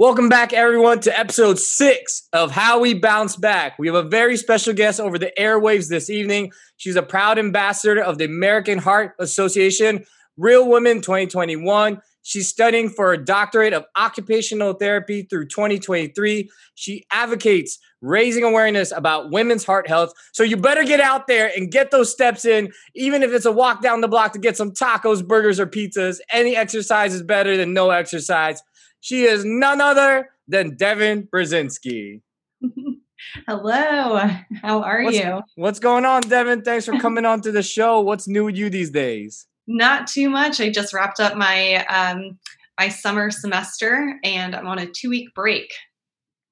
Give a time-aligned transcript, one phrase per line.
[0.00, 3.80] Welcome back, everyone, to episode six of How We Bounce Back.
[3.80, 6.52] We have a very special guest over the airwaves this evening.
[6.76, 10.04] She's a proud ambassador of the American Heart Association,
[10.36, 12.00] Real Women 2021.
[12.22, 16.48] She's studying for a doctorate of occupational therapy through 2023.
[16.76, 20.12] She advocates raising awareness about women's heart health.
[20.30, 23.50] So you better get out there and get those steps in, even if it's a
[23.50, 26.20] walk down the block to get some tacos, burgers, or pizzas.
[26.30, 28.62] Any exercise is better than no exercise.
[29.00, 32.22] She is none other than Devin Brzezinski.
[33.46, 34.18] Hello,
[34.62, 35.40] how are what's, you?
[35.56, 36.62] What's going on, Devin?
[36.62, 38.00] Thanks for coming on to the show.
[38.00, 39.46] What's new with you these days?
[39.66, 40.60] Not too much.
[40.60, 42.38] I just wrapped up my um,
[42.78, 45.72] my summer semester, and I'm on a two week break.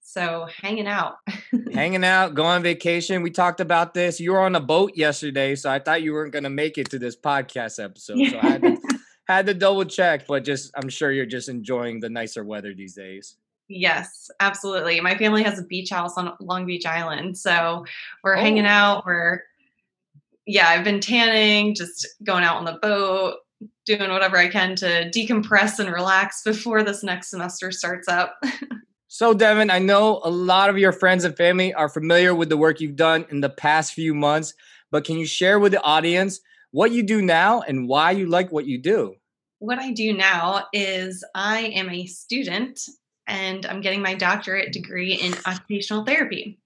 [0.03, 1.17] So hanging out,
[1.73, 3.23] hanging out, going on vacation.
[3.23, 4.19] We talked about this.
[4.19, 6.91] You were on a boat yesterday, so I thought you weren't going to make it
[6.91, 8.19] to this podcast episode.
[8.31, 8.79] So I had to,
[9.27, 12.95] had to double check, but just I'm sure you're just enjoying the nicer weather these
[12.95, 13.37] days.
[13.69, 15.01] Yes, absolutely.
[15.01, 17.85] My family has a beach house on Long Beach Island, so
[18.23, 18.41] we're oh.
[18.41, 19.05] hanging out.
[19.05, 19.43] We're
[20.47, 23.39] yeah, I've been tanning, just going out on the boat,
[23.85, 28.41] doing whatever I can to decompress and relax before this next semester starts up.
[29.09, 32.57] so, Devin, I know a lot of your friends and family are familiar with the
[32.57, 34.55] work you've done in the past few months,
[34.93, 36.41] but can you share with the audience
[36.77, 39.15] what you do now and why you like what you do.
[39.61, 42.79] What I do now is I am a student
[43.27, 46.59] and I'm getting my doctorate degree in occupational therapy.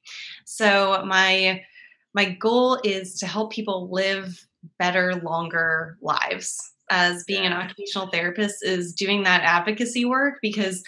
[0.47, 1.63] So my
[2.13, 4.45] my goal is to help people live
[4.81, 6.59] better, longer lives.
[6.91, 10.83] As being an occupational therapist is doing that advocacy work because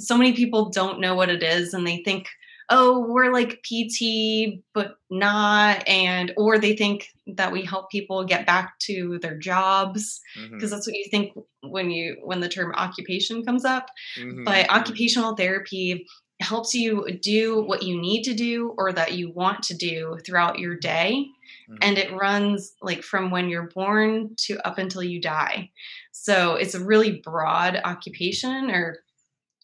[0.00, 2.26] so many people don't know what it is and they think
[2.74, 5.86] oh, we're like PT, but not.
[5.86, 10.66] And, or they think that we help people get back to their jobs because mm-hmm.
[10.66, 13.90] that's what you think when you, when the term occupation comes up.
[14.18, 14.44] Mm-hmm.
[14.44, 14.74] But mm-hmm.
[14.74, 16.06] occupational therapy
[16.40, 20.58] helps you do what you need to do or that you want to do throughout
[20.58, 21.26] your day.
[21.70, 21.76] Mm-hmm.
[21.82, 25.70] And it runs like from when you're born to up until you die.
[26.12, 28.96] So it's a really broad occupation or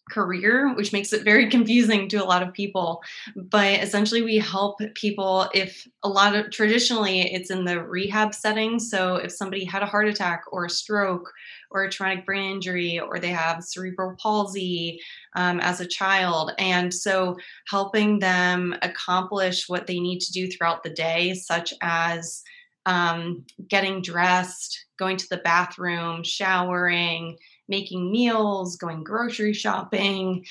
[0.09, 3.01] career, which makes it very confusing to a lot of people.
[3.35, 8.79] But essentially, we help people if a lot of traditionally it's in the rehab setting.
[8.79, 11.31] So if somebody had a heart attack or a stroke
[11.71, 14.99] or a traumatic brain injury or they have cerebral palsy
[15.35, 16.51] um, as a child.
[16.57, 17.37] And so
[17.67, 22.43] helping them accomplish what they need to do throughout the day, such as
[22.85, 27.37] um, getting dressed, going to the bathroom, showering,
[27.69, 30.45] making meals, going grocery shopping.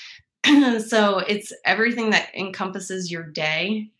[0.86, 3.90] so it's everything that encompasses your day.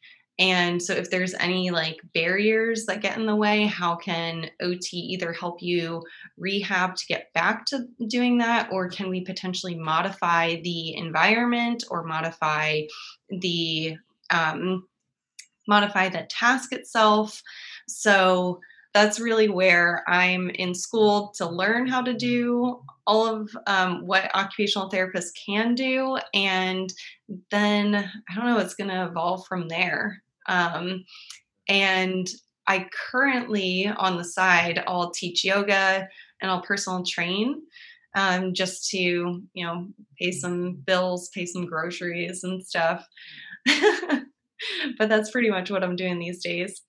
[0.41, 4.97] And so if there's any like barriers that get in the way, how can OT
[4.97, 6.05] either help you
[6.37, 12.05] rehab to get back to doing that or can we potentially modify the environment or
[12.05, 12.83] modify
[13.31, 13.97] the
[14.31, 14.87] um,
[15.67, 17.43] modify the task itself?
[17.89, 18.61] So
[18.95, 24.35] that's really where I'm in school to learn how to do all of um, what
[24.35, 26.19] occupational therapists can do.
[26.35, 26.93] And
[27.51, 30.23] then I don't know, it's going to evolve from there.
[30.49, 31.05] Um,
[31.69, 32.29] and
[32.67, 36.09] I currently, on the side, I'll teach yoga
[36.41, 37.63] and I'll personal train
[38.15, 39.89] um, just to, you know,
[40.19, 43.07] pay some bills, pay some groceries and stuff.
[44.99, 46.83] but that's pretty much what I'm doing these days.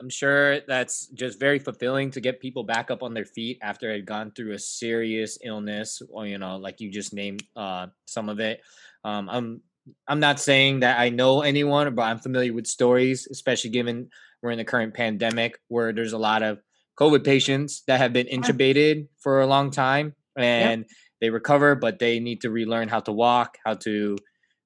[0.00, 3.90] I'm sure that's just very fulfilling to get people back up on their feet after
[3.90, 8.28] they'd gone through a serious illness, or you know, like you just named uh, some
[8.28, 8.60] of it.
[9.04, 9.62] Um, I'm
[10.06, 14.10] I'm not saying that I know anyone, but I'm familiar with stories, especially given
[14.42, 16.58] we're in the current pandemic where there's a lot of
[17.00, 20.88] COVID patients that have been intubated for a long time and yep.
[21.20, 24.16] they recover, but they need to relearn how to walk, how to,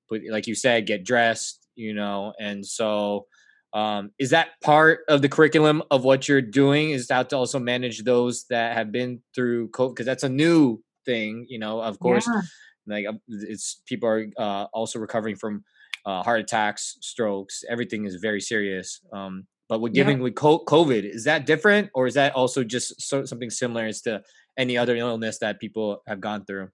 [0.08, 3.26] put, like you said, get dressed, you know, and so
[3.72, 6.90] um, is that part of the curriculum of what you're doing?
[6.90, 9.90] Is how to also manage those that have been through COVID?
[9.90, 11.80] Because that's a new thing, you know.
[11.80, 12.42] Of course, yeah.
[12.86, 15.64] like um, it's people are uh, also recovering from
[16.04, 17.62] uh, heart attacks, strokes.
[17.68, 19.00] Everything is very serious.
[19.12, 20.24] Um, but with giving yeah.
[20.24, 24.22] with COVID, is that different, or is that also just so, something similar as to
[24.58, 26.70] any other illness that people have gone through?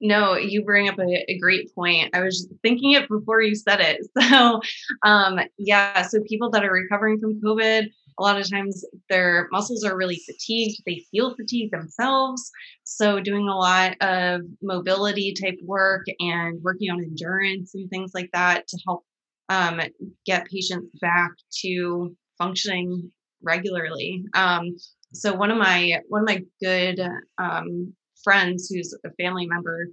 [0.00, 2.14] No, you bring up a, a, great point.
[2.14, 4.06] I was thinking it before you said it.
[4.30, 4.60] So,
[5.04, 7.86] um, yeah, so people that are recovering from COVID,
[8.18, 10.82] a lot of times their muscles are really fatigued.
[10.86, 12.50] They feel fatigued themselves.
[12.84, 18.30] So, doing a lot of mobility type work and working on endurance and things like
[18.32, 19.04] that to help
[19.50, 19.80] um,
[20.24, 21.32] get patients back
[21.62, 23.10] to functioning
[23.42, 24.24] regularly.
[24.34, 24.76] Um,
[25.12, 27.00] so one of my one of my good
[27.38, 29.88] um, friends who's a family member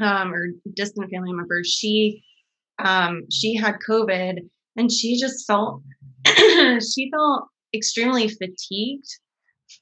[0.00, 2.22] um, or distant family member, she
[2.78, 4.38] um, she had COVID
[4.76, 5.82] and she just felt
[6.26, 7.44] she felt
[7.74, 9.06] extremely fatigued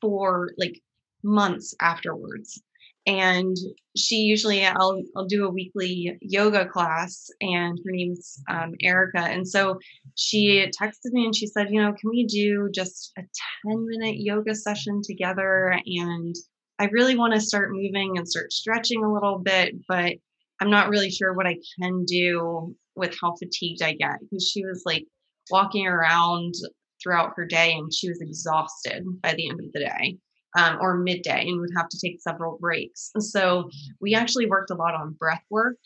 [0.01, 0.81] for like
[1.23, 2.61] months afterwards
[3.09, 3.57] and
[3.97, 9.49] she usually I'll I'll do a weekly yoga class, and her name's um, Erica, and
[9.49, 9.79] so
[10.15, 14.17] she texted me and she said, you know, can we do just a ten minute
[14.19, 15.75] yoga session together?
[15.87, 16.35] And
[16.79, 20.15] I really want to start moving and start stretching a little bit, but
[20.61, 24.65] I'm not really sure what I can do with how fatigued I get because she
[24.65, 25.05] was like
[25.51, 26.55] walking around
[27.03, 30.17] throughout her day and she was exhausted by the end of the day
[30.57, 33.11] um, or midday and would have to take several breaks.
[33.15, 33.71] And so
[34.01, 35.79] we actually worked a lot on breath work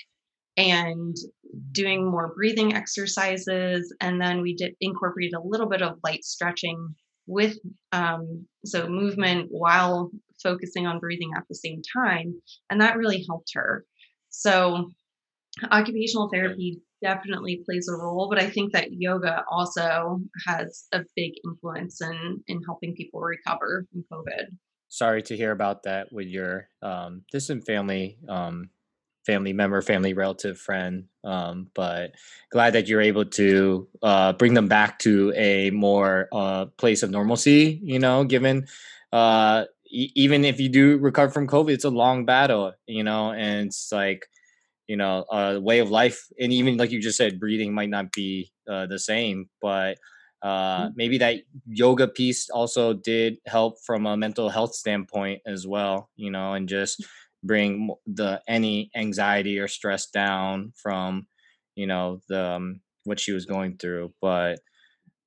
[0.56, 1.17] and
[1.71, 3.95] doing more breathing exercises.
[4.00, 6.95] And then we did incorporate a little bit of light stretching
[7.27, 7.56] with
[7.93, 10.11] um, so movement while
[10.43, 12.35] focusing on breathing at the same time.
[12.71, 13.85] And that really helped her.
[14.31, 14.91] So
[15.71, 21.33] occupational therapy definitely plays a role, but I think that yoga also has a big
[21.44, 24.47] influence in in helping people recover from COVID.
[24.89, 28.71] Sorry to hear about that with your um, distant family, um,
[29.25, 31.05] family member, family relative, friend.
[31.25, 32.12] Um, but
[32.50, 37.11] glad that you're able to uh, bring them back to a more uh, place of
[37.11, 37.81] normalcy.
[37.83, 38.67] You know, given
[39.12, 42.73] uh, e- even if you do recover from COVID, it's a long battle.
[42.87, 44.27] You know, and it's like
[44.89, 48.12] you know a way of life and even like you just said breathing might not
[48.12, 49.97] be uh, the same but
[50.43, 50.93] uh, mm-hmm.
[50.97, 51.37] maybe that
[51.67, 56.69] yoga piece also did help from a mental health standpoint as well you know and
[56.69, 57.05] just
[57.43, 61.27] bring the any anxiety or stress down from
[61.75, 64.59] you know the um, what she was going through but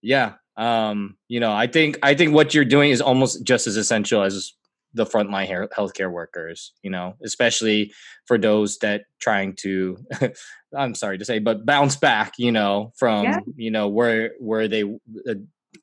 [0.02, 3.76] yeah um you know i think i think what you're doing is almost just as
[3.76, 4.54] essential as
[4.96, 7.94] the frontline healthcare workers, you know, especially
[8.26, 9.98] for those that trying to,
[10.76, 13.40] I'm sorry to say, but bounce back, you know, from, yeah.
[13.58, 15.36] you know, where, where they, a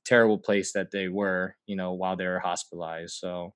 [0.06, 3.14] terrible place that they were, you know, while they were hospitalized.
[3.14, 3.52] So,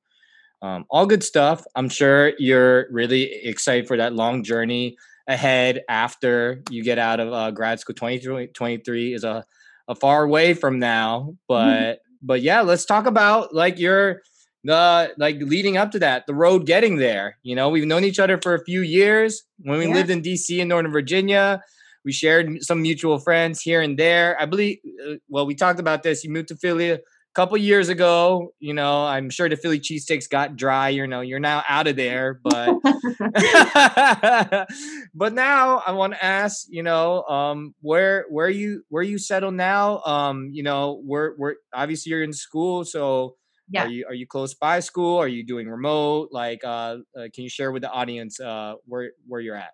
[0.61, 1.65] um, all good stuff.
[1.75, 4.97] I'm sure you're really excited for that long journey
[5.27, 7.95] ahead after you get out of uh, grad school.
[7.95, 9.45] 2023 is a,
[9.89, 11.31] a far way from now, mm-hmm.
[11.49, 11.93] but, mm-hmm.
[12.23, 14.23] but yeah, let's talk about like your,
[14.65, 17.39] the like leading up to that, the road getting there.
[17.43, 19.45] You know, we've known each other for a few years.
[19.61, 19.95] When we yeah.
[19.95, 21.63] lived in DC in Northern Virginia,
[22.05, 24.41] we shared some mutual friends here and there.
[24.41, 24.79] I believe.
[25.09, 26.25] Uh, well, we talked about this.
[26.25, 26.99] You moved to Philly
[27.37, 28.55] couple years ago.
[28.59, 30.89] You know, I'm sure the Philly cheesesteaks got dry.
[30.89, 32.77] You know, you're now out of there, but
[35.15, 36.67] but now I want to ask.
[36.69, 40.01] You know, um, where where you where you settle now?
[40.05, 43.37] Um, you know, we're we're obviously you're in school, so
[43.69, 43.85] yeah.
[43.85, 45.19] Are you are you close by school?
[45.19, 46.29] Are you doing remote?
[46.31, 49.73] Like, uh, uh, can you share with the audience uh, where where you're at?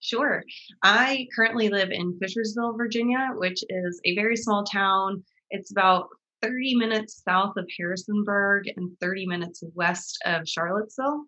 [0.00, 0.44] Sure.
[0.84, 5.24] I currently live in Fishersville, Virginia, which is a very small town.
[5.50, 6.06] It's about
[6.46, 11.24] 30 minutes south of Harrisonburg and 30 minutes west of Charlottesville.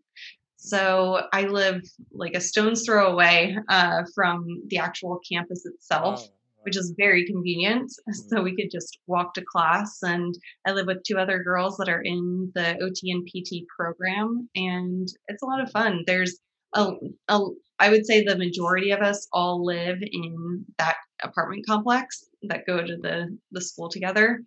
[0.56, 1.82] So I live
[2.12, 6.22] like a stone's throw away uh, from the actual campus itself.
[6.24, 6.32] Oh
[6.62, 7.90] which is very convenient.
[8.12, 8.44] So mm-hmm.
[8.44, 10.00] we could just walk to class.
[10.02, 10.34] And
[10.66, 15.08] I live with two other girls that are in the OT and PT program, and
[15.28, 16.02] it's a lot of fun.
[16.06, 16.38] There's
[16.74, 16.92] a,
[17.28, 17.40] a
[17.78, 22.84] I would say the majority of us all live in that apartment complex that go
[22.84, 24.42] to the the school together.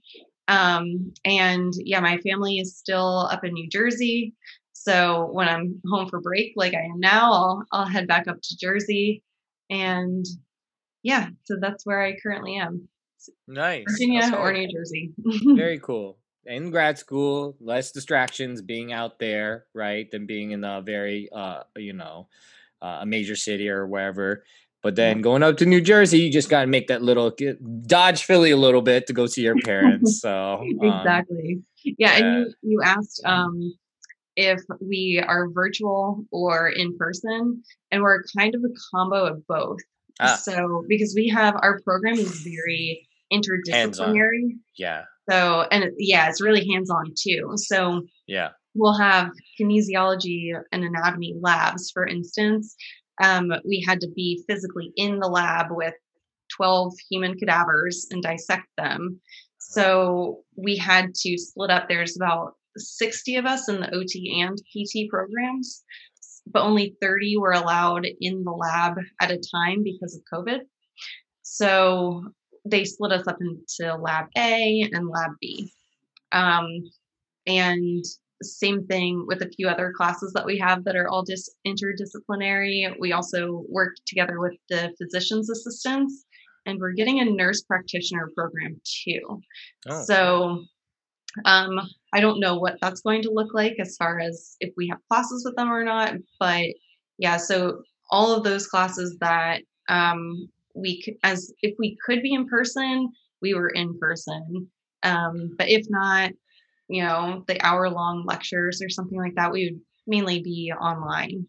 [0.47, 4.33] Um, and yeah, my family is still up in New Jersey.
[4.73, 8.41] So when I'm home for break, like I am now, I'll I'll head back up
[8.41, 9.23] to Jersey
[9.69, 10.25] and
[11.03, 12.87] yeah, so that's where I currently am.
[13.47, 13.85] Nice.
[13.89, 15.11] Virginia or New Jersey.
[15.55, 16.17] Very cool.
[16.45, 21.63] In grad school, less distractions being out there, right, than being in a very, uh,
[21.77, 22.27] you know,
[22.81, 24.43] uh, a major city or wherever.
[24.83, 27.31] But then going up to New Jersey, you just got to make that little
[27.85, 30.21] dodge Philly a little bit to go see your parents.
[30.21, 32.17] So um, exactly, yeah.
[32.17, 33.73] And you, you asked um,
[34.35, 39.79] if we are virtual or in person, and we're kind of a combo of both.
[40.19, 40.35] Ah.
[40.35, 44.57] So because we have our program is very interdisciplinary.
[44.77, 45.03] Yeah.
[45.29, 47.53] So and yeah, it's really hands-on too.
[47.55, 52.75] So yeah, we'll have kinesiology and anatomy labs, for instance.
[53.21, 55.93] Um, we had to be physically in the lab with
[56.55, 59.19] 12 human cadavers and dissect them.
[59.59, 61.87] So we had to split up.
[61.87, 65.83] There's about 60 of us in the OT and PT programs
[66.47, 70.59] but only 30 were allowed in the lab at a time because of COVID.
[71.43, 72.23] So
[72.65, 75.71] they split us up into lab A and lab B.
[76.31, 76.67] Um,
[77.47, 78.03] and
[78.41, 82.93] same thing with a few other classes that we have that are all just interdisciplinary.
[82.99, 86.25] We also work together with the physician's assistants,
[86.65, 89.41] and we're getting a nurse practitioner program too.
[89.87, 90.03] Oh.
[90.03, 90.65] So
[91.45, 91.79] um,
[92.13, 94.99] I don't know what that's going to look like as far as if we have
[95.09, 96.65] classes with them or not, but
[97.17, 102.33] yeah, so all of those classes that um, we could, as if we could be
[102.33, 103.09] in person,
[103.41, 104.67] we were in person.
[105.03, 106.31] Um, but if not,
[106.91, 111.47] you know, the hour long lectures or something like that, we would mainly be online.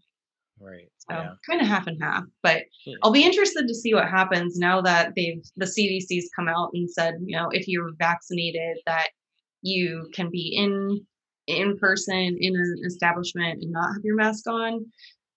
[0.60, 0.88] Right.
[0.98, 1.32] So yeah.
[1.48, 2.22] kind of half and half.
[2.42, 2.94] But yeah.
[3.02, 6.88] I'll be interested to see what happens now that they've the CDC's come out and
[6.88, 9.08] said, you know, if you're vaccinated, that
[9.62, 11.04] you can be in
[11.48, 14.86] in person in an establishment and not have your mask on.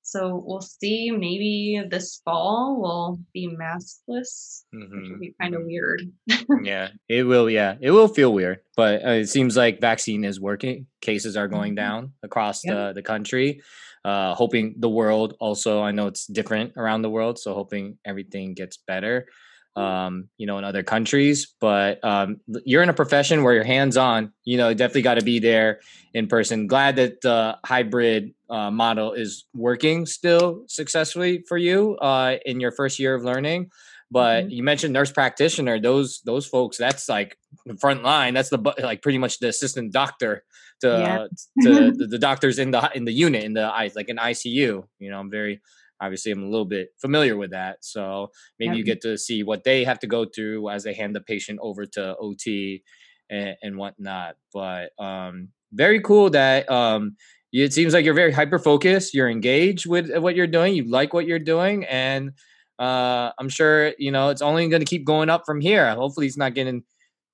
[0.05, 1.09] So we'll see.
[1.09, 5.01] Maybe this fall we'll be maskless, mm-hmm.
[5.01, 5.67] which will be kind of mm-hmm.
[5.67, 6.63] weird.
[6.63, 7.49] yeah, it will.
[7.49, 10.85] Yeah, it will feel weird, but uh, it seems like vaccine is working.
[11.01, 11.87] Cases are going mm-hmm.
[11.87, 12.75] down across yep.
[12.75, 13.61] the the country.
[14.05, 15.81] Uh, hoping the world also.
[15.81, 19.25] I know it's different around the world, so hoping everything gets better
[19.75, 21.53] um, you know, in other countries.
[21.59, 24.31] But um, you're in a profession where you're hands on.
[24.43, 25.81] You know, definitely got to be there
[26.13, 26.67] in person.
[26.67, 32.71] Glad that the hybrid uh, model is working still successfully for you uh, in your
[32.71, 33.71] first year of learning.
[34.11, 34.49] But mm-hmm.
[34.51, 38.33] you mentioned nurse practitioner; those those folks, that's like the front line.
[38.33, 40.43] That's the like pretty much the assistant doctor
[40.81, 41.27] to, yeah.
[41.63, 44.85] to the, the doctors in the in the unit in the like an ICU.
[44.99, 45.61] You know, I'm very
[46.01, 47.77] obviously I'm a little bit familiar with that.
[47.81, 48.77] So maybe yep.
[48.77, 51.59] you get to see what they have to go through as they hand the patient
[51.61, 52.83] over to OT
[53.29, 54.35] and, and whatnot.
[54.53, 57.15] But um, very cool that um,
[57.51, 59.13] it seems like you're very hyper focused.
[59.13, 60.75] You're engaged with what you're doing.
[60.75, 62.31] You like what you're doing, and
[62.79, 65.93] uh, I'm sure you know it's only going to keep going up from here.
[65.95, 66.83] Hopefully, it's not getting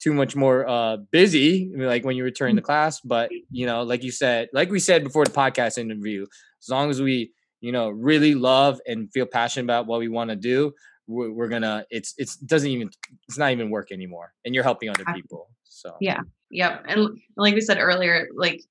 [0.01, 2.65] too much more uh, busy like when you return to mm.
[2.65, 2.99] class.
[3.01, 6.25] But you know, like you said, like we said before the podcast interview,
[6.61, 10.29] as long as we you know really love and feel passionate about what we want
[10.29, 10.73] to do
[11.07, 12.89] we're, we're, gonna it's it's doesn't even
[13.27, 17.53] it's not even work anymore and you're helping other people so yeah yep and like
[17.53, 18.61] we said earlier like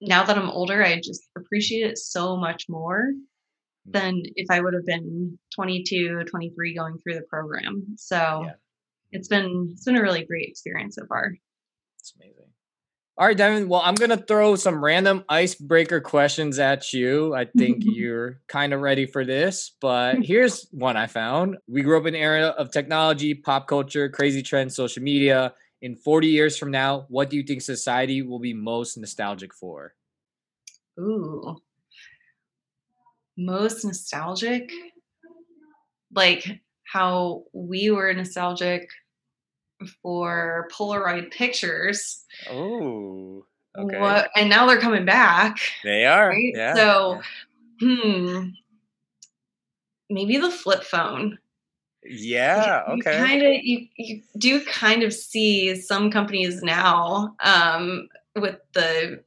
[0.00, 3.92] now that i'm older i just appreciate it so much more mm.
[3.92, 8.52] than if i would have been 22 23 going through the program so yeah.
[9.10, 11.32] it's been it's been a really great experience so far
[11.98, 12.48] it's amazing
[13.22, 13.68] all right, Devin.
[13.68, 17.32] Well, I'm gonna throw some random icebreaker questions at you.
[17.36, 21.56] I think you're kind of ready for this, but here's one I found.
[21.68, 25.54] We grew up in an era of technology, pop culture, crazy trends, social media.
[25.82, 29.94] In 40 years from now, what do you think society will be most nostalgic for?
[30.98, 31.58] Ooh,
[33.38, 34.72] most nostalgic,
[36.12, 36.60] like
[36.92, 38.88] how we were nostalgic
[39.86, 42.24] for Polaroid pictures.
[42.50, 43.44] Oh,
[43.76, 43.98] okay.
[43.98, 45.58] What, and now they're coming back.
[45.84, 46.28] They are.
[46.28, 46.52] Right?
[46.54, 46.74] Yeah.
[46.74, 47.20] So,
[47.80, 47.96] yeah.
[48.02, 48.48] hmm,
[50.10, 51.38] maybe the flip phone.
[52.04, 52.82] Yeah.
[52.88, 53.18] You, okay.
[53.18, 53.52] Kind of.
[53.62, 59.22] You you do kind of see some companies now um, with the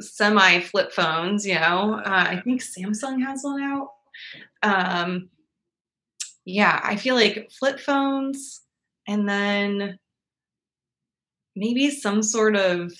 [0.00, 1.46] semi flip phones.
[1.46, 3.88] You know, uh, I think Samsung has one out.
[4.62, 5.30] Um,
[6.44, 8.60] yeah, I feel like flip phones
[9.06, 9.98] and then
[11.56, 12.92] maybe some sort of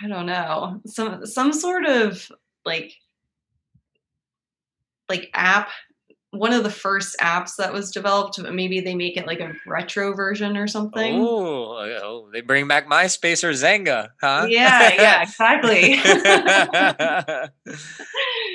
[0.00, 2.30] I don't know, some some sort of
[2.64, 2.92] like
[5.08, 5.70] like app
[6.30, 9.54] one of the first apps that was developed but maybe they make it like a
[9.66, 11.20] retro version or something.
[11.20, 14.46] Oh, oh they bring back myspace or Xanga huh?
[14.48, 15.94] Yeah yeah exactly.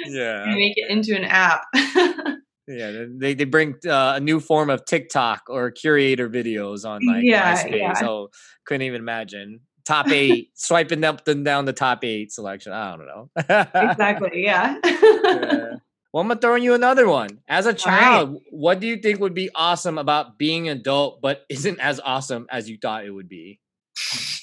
[0.05, 1.63] Yeah they make it into an app
[2.67, 7.23] yeah, they, they bring uh, a new form of TikTok or curator videos on like
[7.23, 7.77] yeah, MySpace.
[7.77, 8.07] Yeah.
[8.07, 8.29] Oh,
[8.65, 9.61] couldn't even imagine.
[9.85, 12.71] Top eight, swiping up and down the top eight selection.
[12.71, 13.29] I don't know.
[13.37, 14.43] exactly.
[14.43, 14.77] Yeah.
[14.85, 15.75] yeah.
[16.13, 17.39] Well, I'm gonna throw you another one.
[17.47, 18.41] As a child, right.
[18.51, 22.45] what do you think would be awesome about being an adult, but isn't as awesome
[22.51, 23.59] as you thought it would be?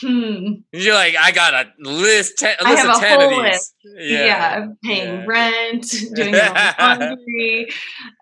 [0.00, 0.46] hmm.
[0.72, 3.42] You're like, I got a list, ten, a list I have of ten a whole.
[3.42, 3.74] List.
[3.84, 5.24] Yeah, yeah paying yeah.
[5.26, 7.68] rent, doing your laundry,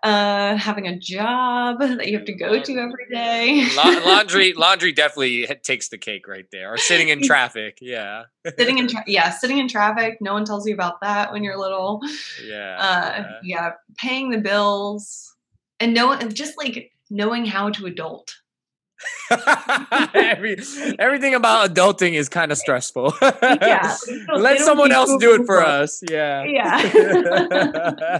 [0.03, 3.67] uh, having a job that you have to go to every day.
[3.75, 6.73] La- laundry, laundry definitely takes the cake right there.
[6.73, 8.23] Or sitting in traffic, yeah.
[8.57, 10.17] sitting in, tra- yeah, sitting in traffic.
[10.21, 12.01] No one tells you about that when you're little.
[12.45, 13.39] Yeah, uh, yeah.
[13.43, 15.31] yeah, paying the bills
[15.81, 18.31] and know, just like knowing how to adult.
[20.13, 20.57] Every,
[20.99, 23.13] everything about adulting is kind of stressful.
[23.41, 23.95] yeah.
[24.35, 26.01] Let someone else do it for us.
[26.09, 26.43] Yeah.
[26.43, 28.19] Yeah.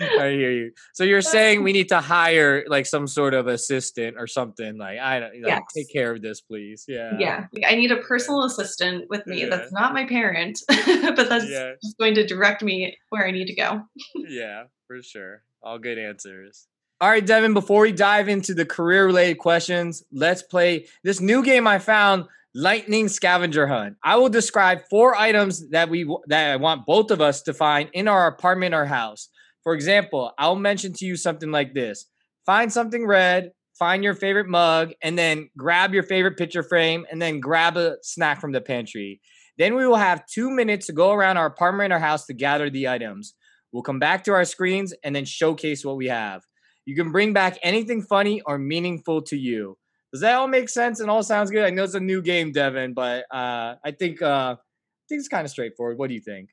[0.00, 0.72] I hear you.
[0.94, 4.98] So you're saying we need to hire like some sort of assistant or something like
[4.98, 5.60] I don't like, Yes.
[5.76, 6.84] take care of this, please.
[6.88, 7.12] Yeah.
[7.18, 9.48] Yeah, I need a personal assistant with me Yeah.
[9.50, 11.72] that's not my parent, but that's Yeah.
[11.98, 13.82] going to direct me where I need to go.
[14.14, 15.42] yeah, for sure.
[15.62, 16.66] All good answers.
[17.02, 21.42] All right, Devin, before we dive into the career related questions, let's play this new
[21.42, 23.96] game I found, Lightning Scavenger Hunt.
[24.04, 27.90] I will describe four items that we that I want both of us to find
[27.92, 29.30] in our apartment or house.
[29.64, 32.06] For example, I'll mention to you something like this.
[32.46, 37.20] Find something red, find your favorite mug, and then grab your favorite picture frame and
[37.20, 39.20] then grab a snack from the pantry.
[39.58, 42.70] Then we will have 2 minutes to go around our apartment or house to gather
[42.70, 43.34] the items.
[43.72, 46.42] We'll come back to our screens and then showcase what we have.
[46.84, 49.78] You can bring back anything funny or meaningful to you.
[50.12, 51.64] Does that all make sense and all sounds good?
[51.64, 55.28] I know it's a new game, Devin, but uh, I think uh, I think it's
[55.28, 55.98] kind of straightforward.
[55.98, 56.50] What do you think?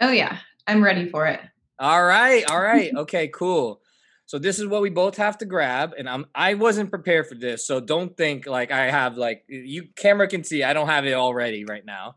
[0.00, 1.40] Oh yeah, I'm ready for it.
[1.78, 3.80] All right, all right, okay, cool.
[4.26, 7.34] So this is what we both have to grab, and I'm I wasn't prepared for
[7.34, 11.04] this, so don't think like I have like you camera can see I don't have
[11.04, 12.14] it already right now,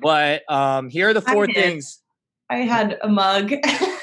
[0.00, 1.56] but um here are the four did.
[1.56, 2.00] things.
[2.48, 3.52] I had a mug.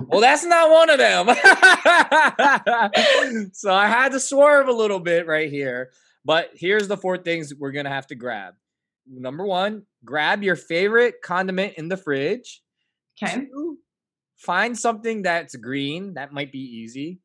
[0.00, 1.26] Well, that's not one of them.
[3.52, 5.90] so I had to swerve a little bit right here.
[6.24, 8.54] But here's the four things we're going to have to grab.
[9.06, 12.62] Number one, grab your favorite condiment in the fridge.
[13.22, 13.46] okay.
[13.46, 13.78] Two,
[14.36, 16.14] find something that's green.
[16.14, 17.20] That might be easy.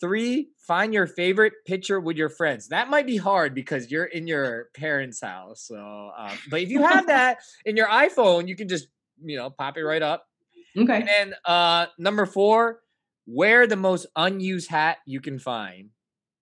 [0.00, 2.68] Three, find your favorite picture with your friends.
[2.68, 5.64] That might be hard because you're in your parents' house.
[5.66, 8.86] So, uh, but if you have that in your iPhone, you can just,
[9.22, 10.27] you know, pop it right up.
[10.76, 10.96] Okay.
[10.96, 12.80] And then uh number four,
[13.26, 15.90] wear the most unused hat you can find.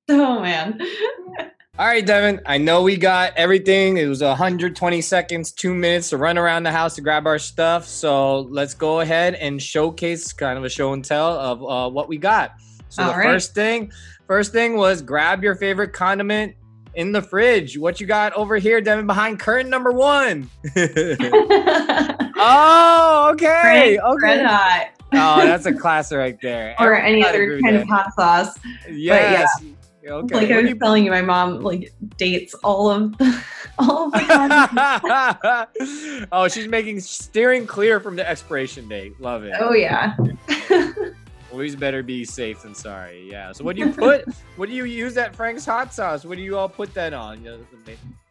[0.08, 0.80] Oh man.
[1.78, 2.40] All right, Devin.
[2.46, 3.98] I know we got everything.
[3.98, 7.86] It was 120 seconds, two minutes to run around the house to grab our stuff.
[7.86, 12.08] So let's go ahead and showcase kind of a show and tell of uh, what
[12.08, 12.52] we got.
[12.88, 13.26] So the All right.
[13.26, 13.92] first thing,
[14.26, 16.54] first thing was grab your favorite condiment
[16.96, 17.78] in the fridge.
[17.78, 20.50] What you got over here, Devin, behind curtain number one?
[22.36, 24.22] oh, okay, Red, okay.
[24.22, 24.88] red hot.
[25.12, 26.74] Oh, that's a class right there.
[26.80, 28.54] or Everyone any other kind of hot sauce.
[28.58, 28.92] that.
[28.92, 29.48] Yes.
[30.06, 30.34] Okay.
[30.36, 33.42] Like I was do you- telling you, my mom like dates all of the,
[33.78, 35.68] all of the
[36.32, 39.20] oh, she's making steering clear from the expiration date.
[39.20, 39.54] Love it.
[39.58, 40.14] Oh yeah.
[41.56, 43.30] Always better be safe than sorry.
[43.30, 43.50] Yeah.
[43.52, 44.26] So what do you put?
[44.56, 46.26] what do you use that Frank's hot sauce?
[46.26, 47.42] What do you all put that on?
[47.42, 47.58] You know,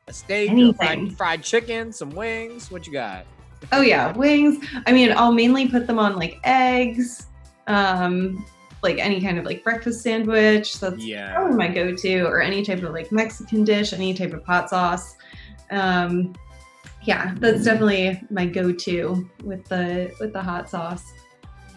[0.08, 2.70] a steak, fried, fried chicken, some wings.
[2.70, 3.26] What you got?
[3.72, 4.64] Oh yeah, wings.
[4.86, 7.26] I mean, I'll mainly put them on like eggs,
[7.66, 8.46] um,
[8.84, 10.80] like any kind of like breakfast sandwich.
[10.80, 11.34] That's Yeah.
[11.34, 15.16] probably my go-to, or any type of like Mexican dish, any type of hot sauce.
[15.72, 16.36] Um,
[17.02, 21.12] yeah, that's definitely my go-to with the with the hot sauce.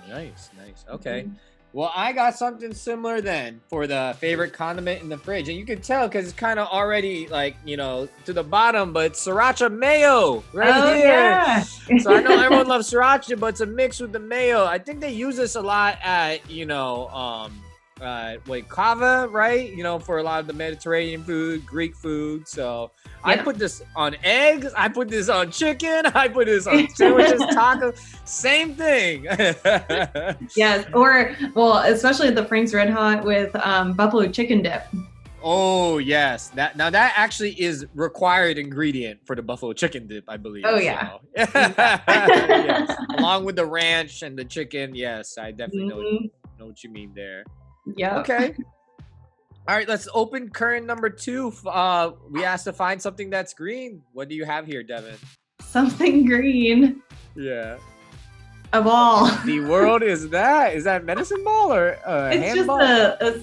[0.08, 0.84] Nice, nice.
[0.88, 1.28] Okay.
[1.74, 5.50] Well, I got something similar then for the favorite condiment in the fridge.
[5.50, 8.94] And you can tell because it's kind of already like, you know, to the bottom,
[8.94, 11.06] but sriracha mayo right oh here.
[11.06, 11.62] yeah.
[11.98, 14.64] So I know everyone loves sriracha, but it's a mix with the mayo.
[14.64, 17.60] I think they use this a lot at, you know, um,
[18.00, 19.72] uh, wait, Cava, right?
[19.72, 22.46] You know, for a lot of the Mediterranean food, Greek food.
[22.46, 22.90] So
[23.24, 24.72] I put this on eggs.
[24.76, 26.06] I put this on chicken.
[26.14, 27.98] I put this on sandwiches, tacos.
[28.28, 29.26] Same thing.
[30.56, 34.82] Yes, or well, especially the Frank's Red Hot with um, buffalo chicken dip.
[35.42, 40.36] Oh yes, that now that actually is required ingredient for the buffalo chicken dip, I
[40.36, 40.64] believe.
[40.66, 41.10] Oh, yeah.
[41.10, 41.20] so.
[41.36, 42.96] Yes.
[43.18, 46.30] Along with the ranch and the chicken, yes, I definitely know, Mhm.
[46.58, 47.44] know what you mean there.
[47.96, 48.12] Yep.
[48.18, 48.54] Okay.
[49.68, 51.52] All right, let's open current number two.
[51.66, 54.00] Uh, we asked to find something that's green.
[54.12, 55.14] What do you have here, Devin?
[55.60, 57.02] Something green
[57.36, 57.76] Yeah.
[58.72, 59.26] of all.
[59.44, 60.74] The world is that?
[60.74, 62.78] Is that medicine ball or uh, it's handball?
[62.78, 63.42] just a, a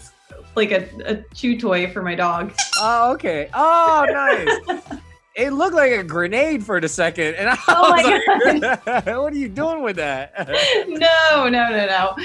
[0.56, 2.54] like a, a chew toy for my dog.
[2.80, 3.50] Oh, okay.
[3.54, 4.82] Oh, nice.
[5.36, 9.34] it looked like a grenade for a second, and I Oh was my like, "What
[9.34, 10.34] are you doing with that?"
[10.88, 12.16] no, no, no, no.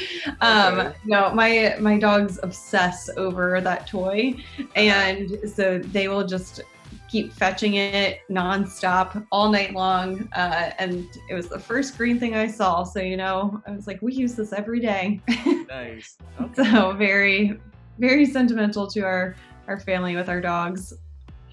[0.40, 0.96] Um, Okay.
[1.04, 4.34] no, my my dogs obsess over that toy,
[4.76, 6.60] and so they will just
[7.08, 10.28] keep fetching it nonstop all night long.
[10.34, 13.86] Uh, and it was the first green thing I saw, so you know, I was
[13.88, 15.20] like, we use this every day.
[15.68, 16.16] nice.
[16.40, 16.64] Okay.
[16.70, 17.58] so very,
[17.98, 19.34] very sentimental to our
[19.66, 20.92] our family with our dogs.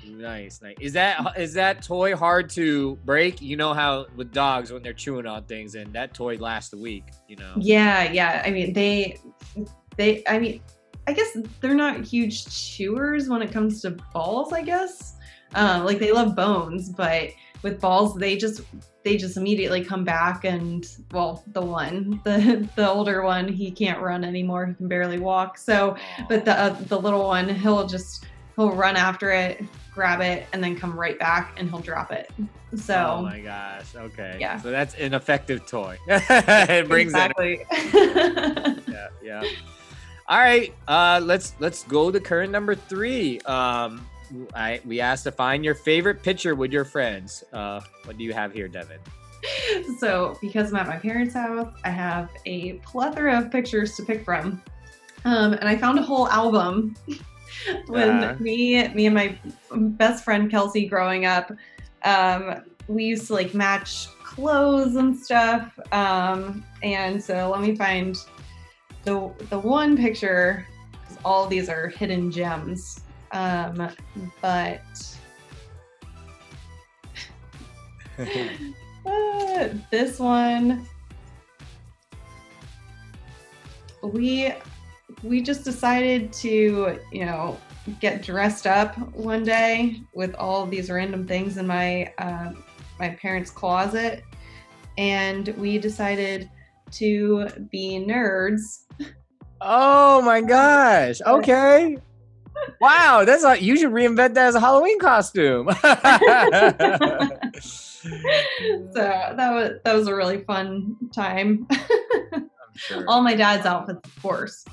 [0.07, 0.75] Nice, nice.
[0.79, 3.41] Is that is that toy hard to break?
[3.41, 6.77] You know how with dogs when they're chewing on things, and that toy lasts a
[6.77, 7.05] week.
[7.27, 7.53] You know.
[7.57, 8.43] Yeah, yeah.
[8.45, 9.19] I mean, they,
[9.95, 10.23] they.
[10.27, 10.61] I mean,
[11.07, 14.53] I guess they're not huge chewers when it comes to balls.
[14.53, 15.15] I guess,
[15.55, 17.29] um, like they love bones, but
[17.63, 18.61] with balls, they just
[19.07, 24.01] they just immediately come back and well the one the the older one he can't
[24.01, 25.95] run anymore he can barely walk so
[26.27, 28.25] but the uh, the little one he'll just
[28.57, 29.63] he'll run after it
[29.97, 32.29] grab it and then come right back and he'll drop it
[32.75, 34.61] so oh my gosh okay Yeah.
[34.61, 37.65] so that's an effective toy it brings exactly.
[37.71, 39.43] it yeah yeah
[40.27, 44.05] all right uh let's let's go to current number three um
[44.53, 47.45] I we asked to find your favorite picture with your friends.
[47.53, 48.99] Uh, what do you have here, Devin?
[49.99, 54.25] so because I'm at my parents' house, I have a plethora of pictures to pick
[54.25, 54.61] from.
[55.23, 56.95] Um, and I found a whole album
[57.87, 58.35] when Uh.
[58.39, 59.37] me, me and my
[59.71, 61.51] best friend Kelsey growing up,
[62.03, 65.77] um, we used to like match clothes and stuff.
[65.91, 68.15] Um, and so let me find
[69.03, 70.65] the the one picture.
[71.25, 73.01] All these are hidden gems.
[73.31, 73.89] Um,
[74.41, 74.81] but
[79.05, 80.87] Uh, this one
[84.01, 84.53] we
[85.23, 87.57] we just decided to you know
[87.99, 92.51] get dressed up one day with all these random things in my uh,
[92.99, 94.23] my parents closet
[94.97, 96.49] and we decided
[96.91, 98.85] to be nerds
[99.61, 101.19] oh my gosh!
[101.27, 101.97] Okay.
[102.81, 105.69] Wow, that's like you should reinvent that as a Halloween costume.
[105.81, 105.85] so
[108.93, 111.67] that was that was a really fun time
[112.33, 113.05] I'm sure.
[113.07, 114.65] all my dad's outfits of course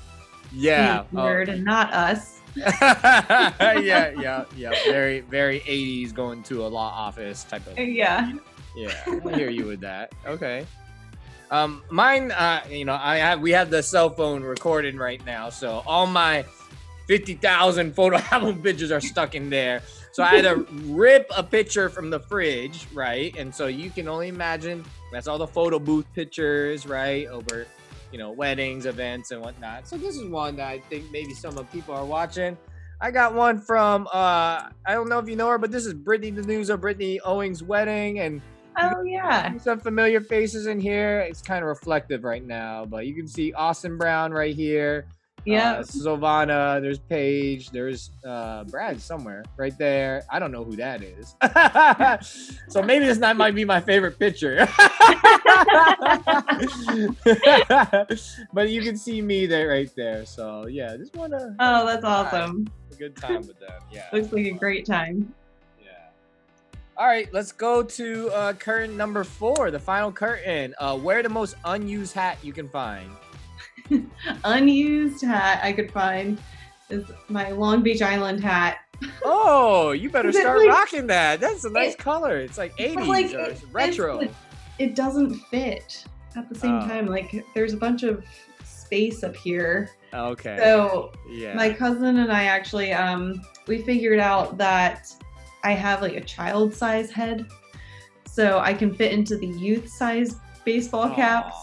[0.55, 1.03] yeah.
[1.11, 1.55] weird, a oh.
[1.55, 4.71] and not us yeah, yeah, yeah.
[4.85, 7.77] Very, very 80s going to a law office type of.
[7.77, 8.31] yeah
[8.77, 10.13] Yeah, I hear you with that.
[10.25, 10.65] Okay.
[11.51, 15.49] Um, mine, uh, you know, I have we have the cell phone recording right now,
[15.49, 16.45] so all my
[17.07, 19.81] fifty thousand photo album pictures are stuck in there.
[20.13, 23.35] So I had to rip a picture from the fridge, right?
[23.37, 27.27] And so you can only imagine that's all the photo booth pictures, right?
[27.27, 27.67] Over,
[28.11, 29.87] you know, weddings, events, and whatnot.
[29.87, 32.57] So this is one that I think maybe some of people are watching.
[33.01, 35.93] I got one from uh I don't know if you know her, but this is
[35.93, 38.41] Brittany Denuso, Brittany Owings' wedding, and
[38.79, 41.19] oh yeah some familiar faces in here.
[41.19, 45.07] It's kind of reflective right now, but you can see Austin Brown right here.
[45.45, 50.23] Yeah Uh, Silvana, there's Paige, there's uh, Brad somewhere right there.
[50.29, 51.35] I don't know who that is.
[52.69, 54.67] so maybe this not might be my favorite picture.
[58.53, 60.25] but you can see me there right there.
[60.25, 63.81] So yeah, just want to oh that's awesome a good time with them.
[63.91, 64.07] Yeah.
[64.13, 65.33] looks like a great time
[65.83, 65.91] Yeah.
[66.97, 70.73] All right, let's go to uh, curtain number four, the final curtain.
[70.79, 73.09] Uh, wear the most unused hat you can find.
[74.43, 76.39] unused hat I could find
[76.89, 78.77] is my Long Beach Island hat.
[79.25, 81.41] Oh, you better start like- rocking that.
[81.41, 82.37] That's a nice It- color.
[82.37, 84.17] It's like 80s like, or it- retro.
[84.19, 84.31] like-
[84.79, 86.05] It doesn't fit
[86.37, 86.87] at the same Oh.
[86.87, 87.05] time.
[87.07, 88.23] Like there's a bunch of
[88.63, 89.89] space up here.
[90.13, 90.57] okay.
[90.61, 91.53] So yeah.
[91.55, 95.11] my cousin and I actually um we figured out that
[95.63, 97.45] I have like a child size head.
[98.27, 101.55] So I can fit into the youth size baseball caps.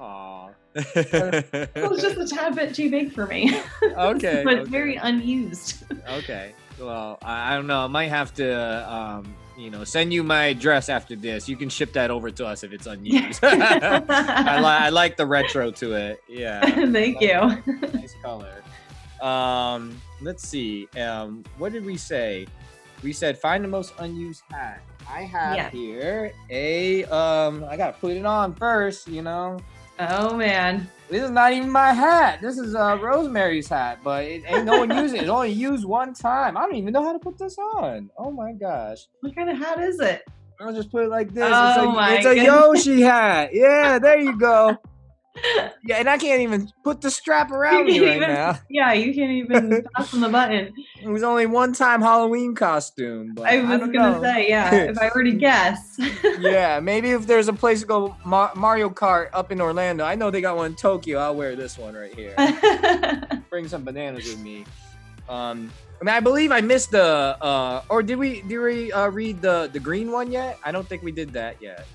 [0.00, 0.41] Aw.
[0.74, 3.60] It was just a tad bit too big for me.
[3.82, 4.42] okay.
[4.44, 4.70] but okay.
[4.70, 5.84] very unused.
[6.08, 6.52] Okay.
[6.80, 7.80] Well, I, I don't know.
[7.80, 11.48] I might have to, um, you know, send you my dress after this.
[11.48, 13.40] You can ship that over to us if it's unused.
[13.42, 16.22] I, li- I like the retro to it.
[16.28, 16.60] Yeah.
[16.90, 17.62] Thank you.
[17.92, 18.62] nice color.
[19.20, 20.88] Um, let's see.
[21.00, 22.46] Um, what did we say?
[23.02, 24.82] We said find the most unused hat.
[25.08, 25.70] I have Yeah.
[25.70, 27.64] here a um.
[27.68, 29.08] I gotta put it on first.
[29.08, 29.58] You know,
[29.98, 30.88] Oh man.
[31.10, 32.40] this is not even my hat.
[32.40, 35.22] This is uh Rosemary's hat, but it ain't no one using it.
[35.22, 36.56] It's only used one time.
[36.56, 38.10] I don't even know how to put this on.
[38.16, 39.06] Oh my gosh.
[39.20, 40.22] What kind of hat is it?
[40.60, 41.44] I'll just put it like this.
[41.46, 42.36] Oh it's a, my it's a.
[42.36, 43.50] Yoshi hat.
[43.52, 44.78] Yeah, there you go.
[45.84, 48.58] Yeah, and I can't even put the strap around me right even- now.
[48.68, 50.72] Yeah, you can't even fasten the button.
[51.02, 54.22] It was only one time Halloween costume, but I was don't gonna know.
[54.22, 55.98] say, yeah, if I were to guess.
[56.40, 60.14] yeah, maybe if there's a place to go Mar- Mario Kart up in Orlando, I
[60.14, 61.18] know they got one in Tokyo.
[61.18, 62.34] I'll wear this one right here.
[63.50, 64.64] Bring some bananas with me.
[65.28, 67.02] Um, I mean, I believe I missed the.
[67.40, 70.58] Uh, or did we did we uh, read the the green one yet?
[70.64, 71.86] I don't think we did that yet.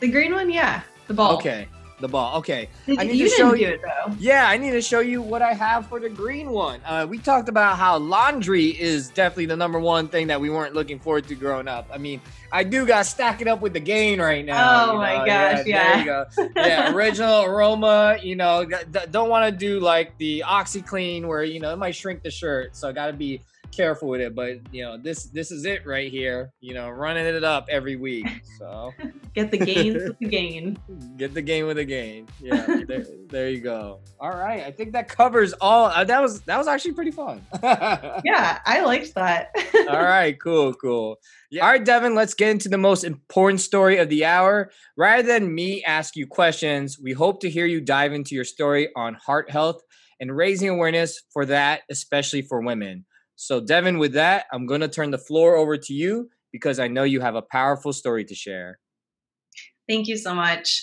[0.00, 0.82] the green one, yeah.
[1.06, 1.36] The ball.
[1.36, 1.68] Okay,
[2.00, 2.38] the ball.
[2.38, 2.68] Okay.
[2.86, 3.78] Did, I need to show you-.
[4.18, 6.80] Yeah, I need to show you what I have for the green one.
[6.84, 10.74] Uh, we talked about how laundry is definitely the number one thing that we weren't
[10.74, 11.88] looking forward to growing up.
[11.92, 12.20] I mean,
[12.52, 14.92] I do got stacking up with the gain right now.
[14.92, 15.26] Oh my know?
[15.26, 16.26] gosh, There you go.
[16.56, 18.18] Yeah, original aroma.
[18.22, 18.64] You know,
[19.10, 22.76] don't want to do like the OxiClean where you know it might shrink the shirt.
[22.76, 26.10] So got to be careful with it, but you know, this this is it right
[26.10, 26.52] here.
[26.60, 28.26] You know, running it up every week.
[28.58, 28.92] So
[29.34, 30.78] get the gains with the gain.
[31.16, 32.28] Get the gain with the gain.
[32.40, 34.00] Yeah, there, there you go.
[34.20, 35.86] All right, I think that covers all.
[35.86, 37.46] Uh, that was that was actually pretty fun.
[37.62, 39.50] yeah, I liked that.
[39.88, 41.18] all right, cool, cool.
[41.50, 41.64] Yeah.
[41.64, 44.70] All right, Devin, let's get into the most important story of the hour.
[44.96, 48.88] Rather than me ask you questions, we hope to hear you dive into your story
[48.96, 49.80] on heart health
[50.20, 53.04] and raising awareness for that, especially for women.
[53.40, 56.88] So, Devin, with that, I'm going to turn the floor over to you because I
[56.88, 58.80] know you have a powerful story to share.
[59.88, 60.82] Thank you so much.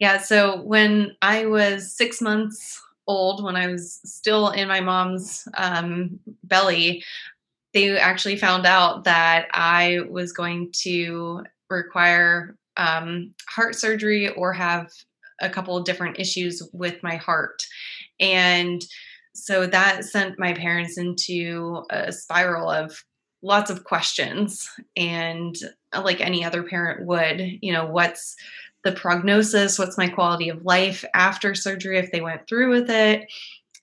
[0.00, 5.46] Yeah, so when I was six months old, when I was still in my mom's
[5.56, 7.04] um, belly,
[7.74, 14.90] they actually found out that I was going to require um, heart surgery or have
[15.40, 17.62] a couple of different issues with my heart.
[18.18, 18.84] And
[19.34, 23.04] so that sent my parents into a spiral of
[23.42, 25.56] lots of questions and
[25.92, 28.36] uh, like any other parent would you know what's
[28.84, 29.78] the prognosis?
[29.78, 33.24] What's my quality of life after surgery if they went through with it?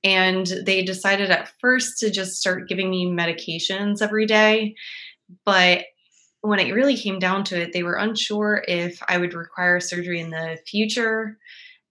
[0.03, 4.75] And they decided at first to just start giving me medications every day
[5.45, 5.85] but
[6.41, 10.19] when it really came down to it they were unsure if i would require surgery
[10.19, 11.37] in the future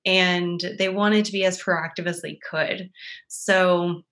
[0.06, 2.90] and they wanted to be as proactive as they could.
[3.28, 4.02] So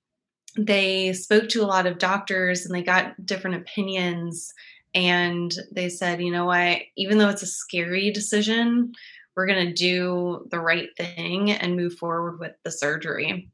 [0.56, 4.52] they spoke to a lot of doctors and they got different opinions.
[4.94, 8.92] And they said, you know what, even though it's a scary decision,
[9.36, 13.48] we're going to do the right thing and move forward with the surgery.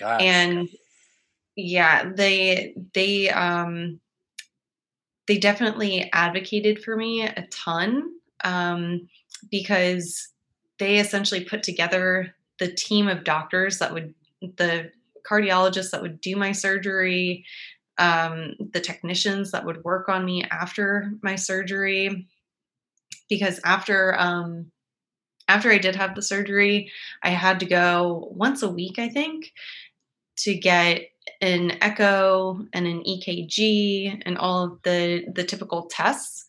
[0.00, 0.16] My.
[0.16, 0.68] And
[1.54, 4.00] yeah, they, they, um,
[5.28, 8.10] they definitely advocated for me a ton
[8.42, 9.08] um,
[9.50, 10.28] because
[10.78, 14.90] they essentially put together the team of doctors that would the
[15.28, 17.44] cardiologists that would do my surgery
[17.98, 22.28] um, the technicians that would work on me after my surgery.
[23.28, 24.70] Because after um,
[25.48, 26.90] after I did have the surgery,
[27.22, 29.52] I had to go once a week, I think,
[30.38, 31.02] to get
[31.40, 36.46] an echo and an EKG and all of the the typical tests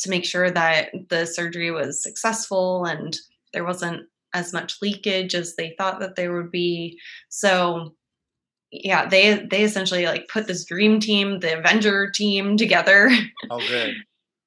[0.00, 3.16] to make sure that the surgery was successful and
[3.56, 7.00] there wasn't as much leakage as they thought that there would be.
[7.30, 7.94] So
[8.70, 13.10] yeah, they they essentially like put this dream team, the Avenger team together.
[13.50, 13.94] Oh good.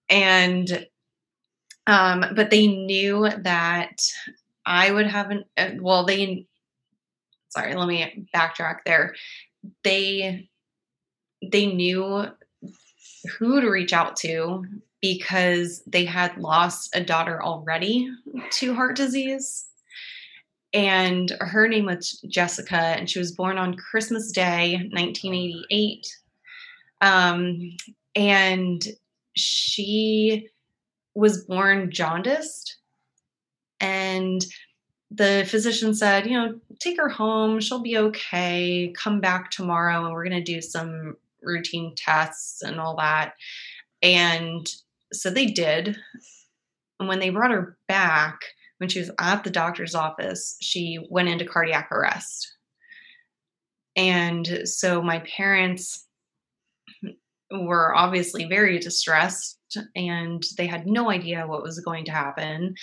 [0.10, 0.86] and
[1.88, 3.98] um but they knew that
[4.64, 6.46] I would have an uh, well they
[7.50, 9.16] sorry, let me backtrack there.
[9.84, 10.48] They
[11.42, 12.28] they knew
[13.40, 14.66] who to reach out to
[15.02, 18.10] because they had lost a daughter already
[18.52, 19.66] to heart disease.
[20.74, 26.08] And her name was Jessica, and she was born on Christmas Day, 1988.
[27.02, 27.76] Um,
[28.16, 28.86] and
[29.36, 30.50] she
[31.16, 32.78] was born jaundiced.
[33.80, 34.46] And
[35.10, 37.60] the physician said, you know, take her home.
[37.60, 38.94] She'll be okay.
[38.96, 43.34] Come back tomorrow, and we're going to do some routine tests and all that.
[44.04, 44.68] And
[45.14, 45.98] so they did.
[47.00, 48.40] And when they brought her back,
[48.78, 52.54] when she was at the doctor's office, she went into cardiac arrest.
[53.96, 56.06] And so my parents
[57.52, 59.58] were obviously very distressed
[59.96, 62.76] and they had no idea what was going to happen.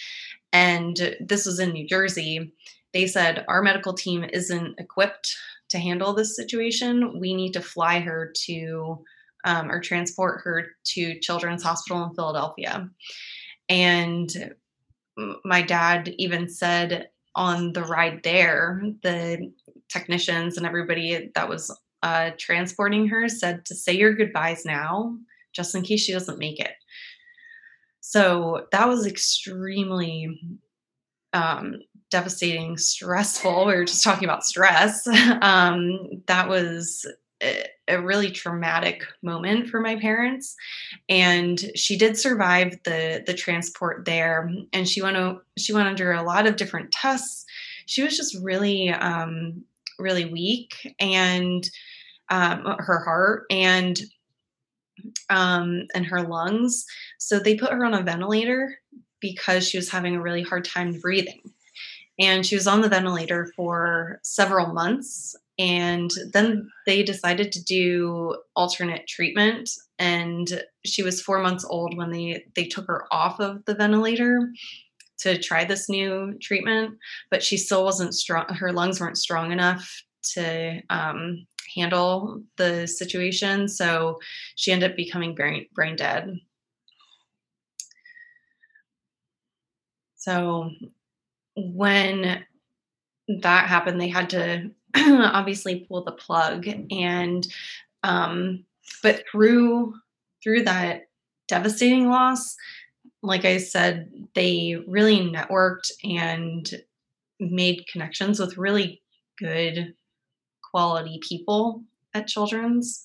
[0.52, 2.52] And this was in New Jersey.
[2.92, 5.34] They said, Our medical team isn't equipped
[5.70, 7.18] to handle this situation.
[7.20, 9.04] We need to fly her to
[9.46, 12.90] um, or transport her to Children's Hospital in Philadelphia.
[13.68, 14.54] And
[15.44, 19.52] my dad even said on the ride there, the
[19.88, 25.16] technicians and everybody that was uh, transporting her said to say your goodbyes now,
[25.54, 26.72] just in case she doesn't make it.
[28.00, 30.61] So that was extremely
[31.32, 31.80] um,
[32.11, 33.64] devastating, stressful.
[33.66, 35.06] We were just talking about stress.
[35.42, 37.06] um, that was
[37.88, 40.57] a really traumatic moment for my parents
[41.09, 45.16] and she did survive the the transport there and she went
[45.57, 47.44] she went under a lot of different tests.
[47.87, 49.64] She was just really um
[49.99, 51.68] really weak and
[52.31, 54.01] um her heart and
[55.31, 56.85] um and her lungs.
[57.18, 58.79] So they put her on a ventilator
[59.20, 61.40] because she was having a really hard time breathing.
[62.18, 68.36] And she was on the ventilator for several months and then they decided to do
[68.54, 73.64] alternate treatment and she was four months old when they they took her off of
[73.64, 74.50] the ventilator
[75.18, 76.94] to try this new treatment
[77.30, 80.02] but she still wasn't strong her lungs weren't strong enough
[80.34, 83.68] to um, handle the situation.
[83.68, 84.18] So
[84.56, 86.38] she ended up becoming brain, brain dead.
[90.16, 90.70] So
[91.56, 92.44] when
[93.28, 97.46] that happened, they had to obviously pull the plug and
[98.03, 98.64] um,
[99.03, 99.94] but through
[100.42, 101.09] through that
[101.49, 102.57] devastating loss
[103.22, 106.83] like i said they really networked and
[107.40, 109.03] made connections with really
[109.38, 109.94] good
[110.70, 111.83] quality people
[112.14, 113.03] at children's.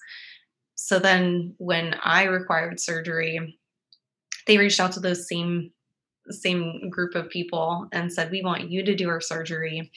[0.76, 3.58] So then when i required surgery
[4.48, 5.72] they reached out to those same
[6.30, 9.92] same group of people and said we want you to do our surgery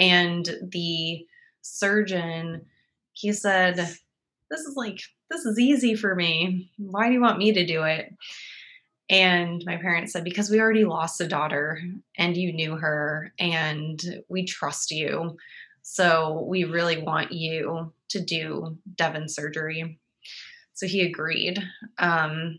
[0.00, 1.24] and the
[1.62, 2.66] surgeon
[3.12, 4.98] he said this is like
[5.30, 6.72] this is easy for me.
[6.76, 8.12] Why do you want me to do it?
[9.08, 11.80] And my parents said because we already lost a daughter
[12.18, 15.36] and you knew her and we trust you.
[15.82, 20.00] So we really want you to do devin surgery.
[20.74, 21.62] So he agreed
[21.98, 22.58] um,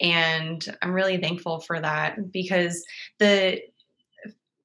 [0.00, 2.84] and i'm really thankful for that because
[3.18, 3.60] the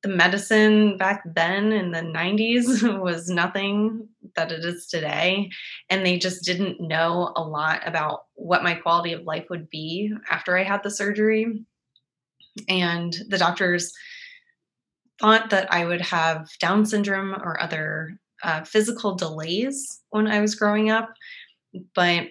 [0.05, 5.49] the medicine back then in the 90s was nothing that it is today.
[5.89, 10.13] And they just didn't know a lot about what my quality of life would be
[10.29, 11.65] after I had the surgery.
[12.69, 13.93] And the doctors
[15.19, 20.53] thought that I would have Down syndrome or other uh, physical delays when I was
[20.53, 21.15] growing up.
[21.95, 22.27] But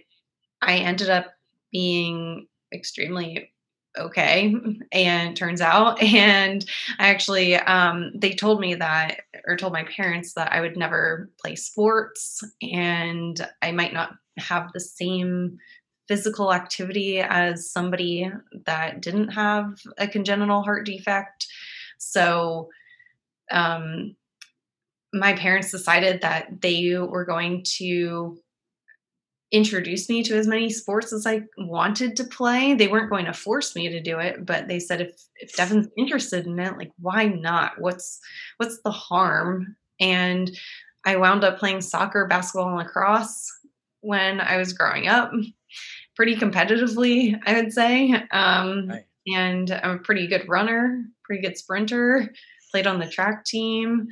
[0.62, 1.34] I ended up
[1.72, 3.50] being extremely
[3.98, 4.54] okay
[4.92, 6.66] and turns out and
[6.98, 11.30] i actually um, they told me that or told my parents that i would never
[11.40, 15.58] play sports and i might not have the same
[16.08, 18.30] physical activity as somebody
[18.66, 21.46] that didn't have a congenital heart defect.
[21.98, 22.68] So
[23.50, 24.16] um,
[25.12, 28.38] my parents decided that they were going to
[29.54, 32.74] introduced me to as many sports as I wanted to play.
[32.74, 35.86] They weren't going to force me to do it, but they said if if Devin's
[35.96, 37.80] interested in it, like why not?
[37.80, 38.20] What's
[38.56, 39.76] what's the harm?
[40.00, 40.50] And
[41.06, 43.48] I wound up playing soccer, basketball, and lacrosse
[44.00, 45.30] when I was growing up,
[46.16, 48.12] pretty competitively, I would say.
[48.32, 49.04] Um, right.
[49.28, 52.32] And I'm a pretty good runner, pretty good sprinter.
[52.72, 54.08] Played on the track team,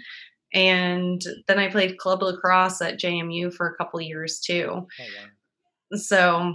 [0.52, 4.68] and then I played club lacrosse at JMU for a couple years too.
[4.70, 5.96] Oh, wow.
[5.98, 6.54] So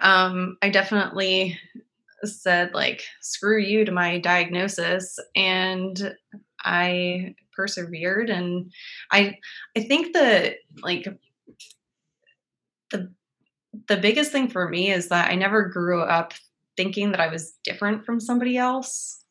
[0.00, 1.58] um, I definitely
[2.24, 6.14] said like screw you to my diagnosis and
[6.64, 8.70] I persevered and
[9.10, 9.38] I
[9.76, 11.06] I think that like
[12.90, 13.12] the
[13.88, 16.34] the biggest thing for me is that I never grew up
[16.76, 19.21] thinking that I was different from somebody else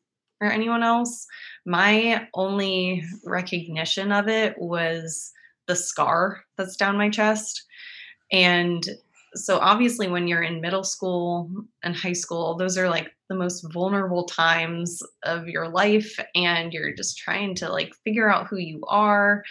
[0.42, 1.26] or anyone else.
[1.64, 5.32] My only recognition of it was
[5.66, 7.64] the scar that's down my chest.
[8.32, 8.86] And
[9.34, 11.50] so obviously when you're in middle school
[11.82, 16.94] and high school, those are like the most vulnerable times of your life and you're
[16.94, 19.42] just trying to like figure out who you are.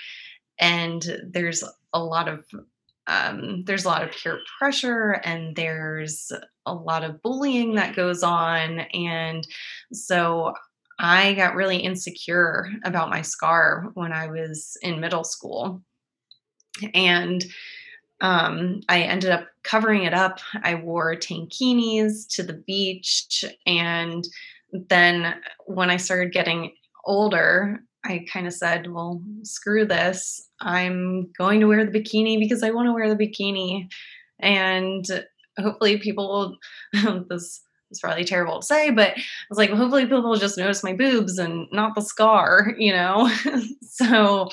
[0.59, 2.45] And there's a lot of
[3.07, 6.31] um, there's a lot of peer pressure and there's
[6.65, 8.81] a lot of bullying that goes on.
[8.93, 9.45] And
[9.91, 10.53] so
[11.01, 15.81] I got really insecure about my scar when I was in middle school.
[16.93, 17.43] And
[18.21, 20.39] um, I ended up covering it up.
[20.61, 23.43] I wore tankinis to the beach.
[23.65, 24.23] And
[24.71, 26.71] then when I started getting
[27.03, 30.49] older, I kind of said, well, screw this.
[30.61, 33.89] I'm going to wear the bikini because I want to wear the bikini.
[34.39, 35.03] And
[35.59, 36.59] hopefully people
[36.93, 37.61] will, this
[37.91, 40.93] it's probably terrible to say, but I was like, well, hopefully people just notice my
[40.93, 43.29] boobs and not the scar, you know?
[43.81, 44.49] so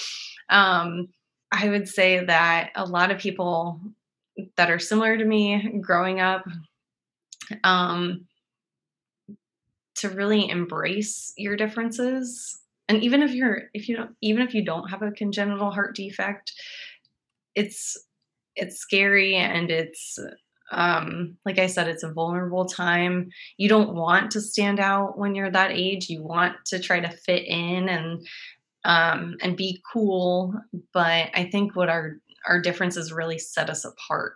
[0.51, 1.09] um,
[1.53, 3.81] I would say that a lot of people
[4.57, 6.45] that are similar to me growing up,
[7.65, 8.27] um,
[9.95, 12.61] to really embrace your differences.
[12.89, 15.97] And even if you're, if you don't, even if you don't have a congenital heart
[15.97, 16.53] defect,
[17.55, 17.97] it's,
[18.55, 20.19] it's scary and it's
[20.71, 23.31] um, like I said, it's a vulnerable time.
[23.57, 26.09] You don't want to stand out when you're that age.
[26.09, 28.27] You want to try to fit in and
[28.85, 30.55] um, and be cool.
[30.93, 34.35] But I think what our our differences really set us apart.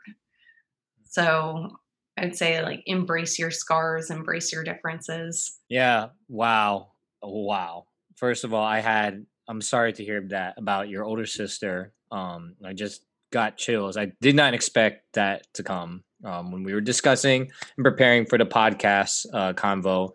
[1.04, 1.76] So
[2.16, 5.58] I'd say like embrace your scars, embrace your differences.
[5.68, 6.08] Yeah.
[6.28, 6.92] Wow.
[7.22, 7.86] Wow.
[8.16, 11.92] First of all, I had I'm sorry to hear that about your older sister.
[12.10, 13.96] Um, I just got chills.
[13.96, 18.38] I did not expect that to come um, when we were discussing and preparing for
[18.38, 20.10] the podcast uh, convo.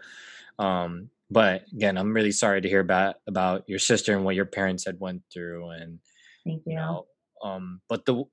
[0.59, 4.45] Um, but again, I'm really sorry to hear about about your sister and what your
[4.45, 5.69] parents had went through.
[5.69, 5.99] And
[6.45, 6.73] Thank you.
[6.73, 7.05] you know,
[7.43, 8.23] um, but the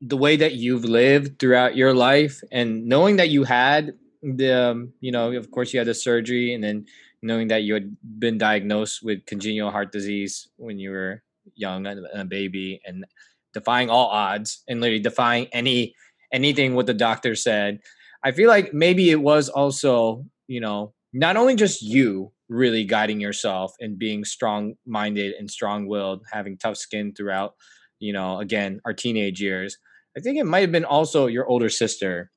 [0.00, 3.92] the way that you've lived throughout your life and knowing that you had
[4.22, 6.86] the um, you know of course you had the surgery and then
[7.22, 11.22] knowing that you had been diagnosed with congenital heart disease when you were
[11.54, 13.04] young and a baby and
[13.54, 15.94] defying all odds and literally defying any
[16.32, 17.78] anything what the doctor said
[18.24, 23.20] i feel like maybe it was also you know not only just you really guiding
[23.20, 27.54] yourself and being strong minded and strong willed having tough skin throughout
[27.98, 29.78] you know again our teenage years
[30.16, 32.30] i think it might have been also your older sister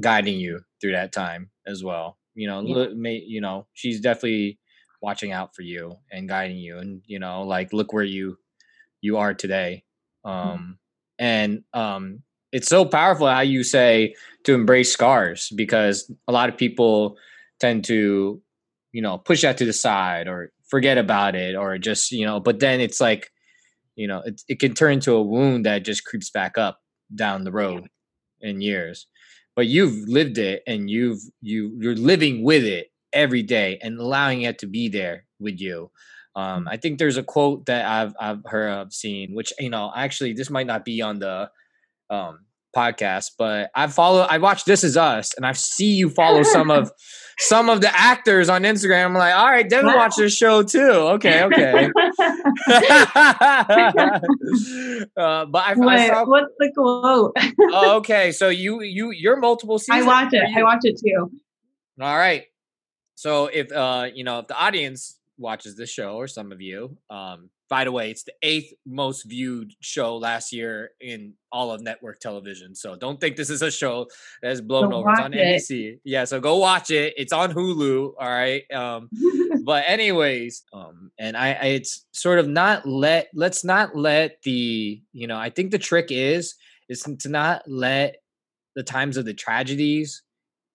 [0.00, 2.86] guiding you through that time as well you know yeah.
[2.94, 4.58] may, you know she's definitely
[5.02, 8.36] watching out for you and guiding you and you know like look where you
[9.00, 9.84] you are today
[10.24, 10.30] mm.
[10.30, 10.74] um mm
[11.18, 12.22] and um
[12.56, 17.18] it's so powerful how you say to embrace scars because a lot of people
[17.60, 18.40] tend to
[18.92, 22.40] you know push that to the side or forget about it or just you know
[22.40, 23.30] but then it's like
[23.94, 26.80] you know it, it can turn into a wound that just creeps back up
[27.14, 27.88] down the road
[28.40, 29.06] in years.
[29.54, 34.42] But you've lived it and you've you you're living with it every day and allowing
[34.42, 35.90] it to be there with you.
[36.34, 36.68] Um, mm.
[36.70, 40.34] i think there's a quote that i've i've heard of seen which you know actually
[40.34, 41.50] this might not be on the
[42.10, 42.45] um,
[42.76, 46.70] podcast, but I follow I watch This Is Us and I see you follow some
[46.70, 46.90] of
[47.38, 49.06] some of the actors on Instagram.
[49.06, 49.96] I'm like, all right, Devin wow.
[49.96, 50.78] watch this show too.
[50.80, 51.84] Okay, okay.
[55.16, 57.36] uh, but I, Wait, I saw, what's the quote?
[57.72, 60.04] oh, okay, so you you you're multiple seasons.
[60.04, 60.44] I watch it.
[60.54, 61.30] I watch it too.
[62.00, 62.44] All right.
[63.14, 66.96] So if uh you know if the audience watches this show or some of you,
[67.10, 71.80] um, by the way, it's the eighth most viewed show last year in all of
[71.80, 72.74] network television.
[72.74, 74.06] So don't think this is a show
[74.42, 75.10] that's blown over.
[75.10, 75.38] It's on it.
[75.38, 75.98] NBC.
[76.04, 77.14] Yeah, so go watch it.
[77.16, 78.12] It's on Hulu.
[78.18, 78.62] All right.
[78.72, 79.08] Um,
[79.64, 85.02] but anyways, um, and I, I, it's sort of not let let's not let the
[85.12, 86.54] you know I think the trick is
[86.88, 88.16] is to not let
[88.76, 90.22] the times of the tragedies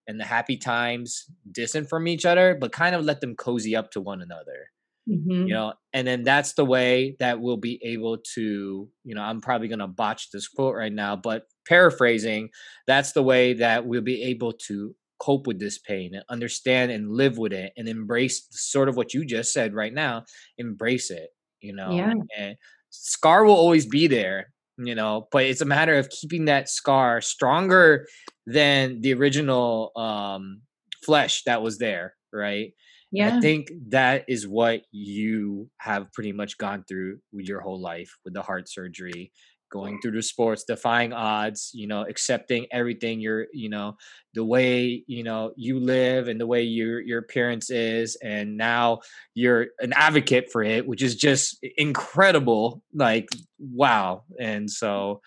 [0.08, 3.90] and the happy times distant from each other, but kind of let them cozy up
[3.92, 4.71] to one another.
[5.08, 5.46] Mm-hmm.
[5.48, 9.40] You know, and then that's the way that we'll be able to, you know, I'm
[9.40, 12.50] probably going to botch this quote right now, but paraphrasing,
[12.86, 17.10] that's the way that we'll be able to cope with this pain and understand and
[17.10, 20.24] live with it and embrace sort of what you just said right now,
[20.58, 21.30] embrace it,
[21.60, 21.90] you know.
[21.90, 22.14] Yeah.
[22.36, 22.56] And
[22.90, 27.20] scar will always be there, you know, but it's a matter of keeping that scar
[27.20, 28.06] stronger
[28.46, 30.62] than the original um
[31.04, 32.72] flesh that was there, right?
[33.12, 33.36] Yeah.
[33.36, 38.10] I think that is what you have pretty much gone through with your whole life
[38.24, 39.32] with the heart surgery,
[39.70, 43.96] going through the sports, defying odds, you know, accepting everything you're, you know,
[44.32, 49.00] the way, you know, you live and the way your your appearance is and now
[49.34, 52.82] you're an advocate for it, which is just incredible.
[52.94, 54.24] Like wow.
[54.40, 55.20] And so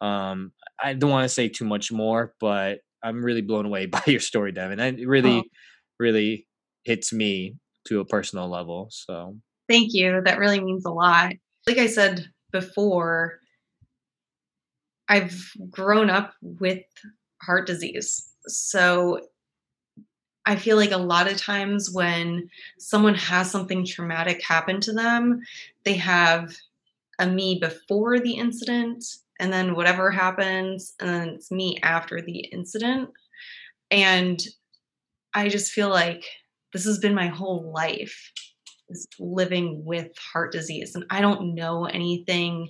[0.00, 4.02] um I don't want to say too much more, but I'm really blown away by
[4.06, 4.80] your story, Devin.
[4.80, 5.42] I really, oh.
[5.98, 6.46] really
[6.84, 7.56] hits me
[7.88, 8.88] to a personal level.
[8.90, 9.36] So
[9.68, 10.20] thank you.
[10.24, 11.32] That really means a lot.
[11.66, 13.38] Like I said before,
[15.08, 16.82] I've grown up with
[17.42, 18.28] heart disease.
[18.46, 19.20] So
[20.46, 25.40] I feel like a lot of times when someone has something traumatic happen to them,
[25.84, 26.54] they have
[27.18, 29.04] a me before the incident,
[29.40, 33.08] and then whatever happens, and then it's me after the incident.
[33.90, 34.42] And
[35.32, 36.24] I just feel like
[36.74, 38.32] this has been my whole life
[38.90, 42.68] is living with heart disease and i don't know anything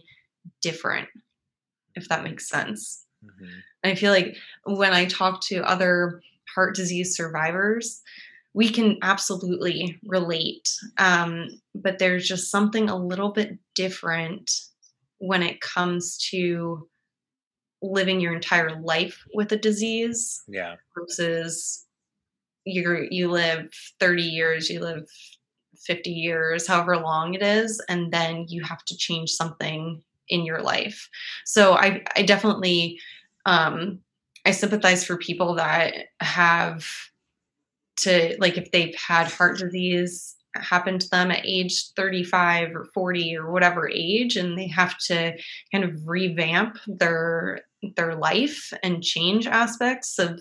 [0.62, 1.08] different
[1.96, 3.58] if that makes sense mm-hmm.
[3.82, 6.20] i feel like when i talk to other
[6.54, 8.00] heart disease survivors
[8.52, 14.48] we can absolutely relate um, but there's just something a little bit different
[15.18, 16.88] when it comes to
[17.82, 21.83] living your entire life with a disease yeah versus
[22.64, 23.68] you you live
[24.00, 25.06] 30 years, you live
[25.86, 30.62] 50 years, however long it is, and then you have to change something in your
[30.62, 31.08] life.
[31.44, 32.98] So I I definitely
[33.46, 34.00] um
[34.46, 36.86] I sympathize for people that have
[37.98, 43.36] to like if they've had heart disease happen to them at age 35 or 40
[43.36, 45.36] or whatever age and they have to
[45.72, 47.62] kind of revamp their
[47.96, 50.40] their life and change aspects of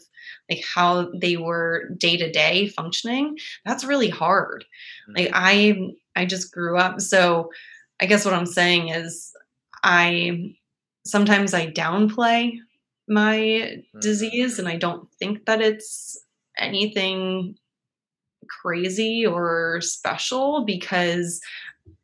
[0.49, 4.65] like how they were day to day functioning that's really hard
[5.15, 5.35] like mm-hmm.
[5.35, 7.49] i i just grew up so
[8.01, 9.31] i guess what i'm saying is
[9.83, 10.53] i
[11.05, 12.53] sometimes i downplay
[13.07, 13.99] my mm-hmm.
[13.99, 16.17] disease and i don't think that it's
[16.57, 17.55] anything
[18.49, 21.41] crazy or special because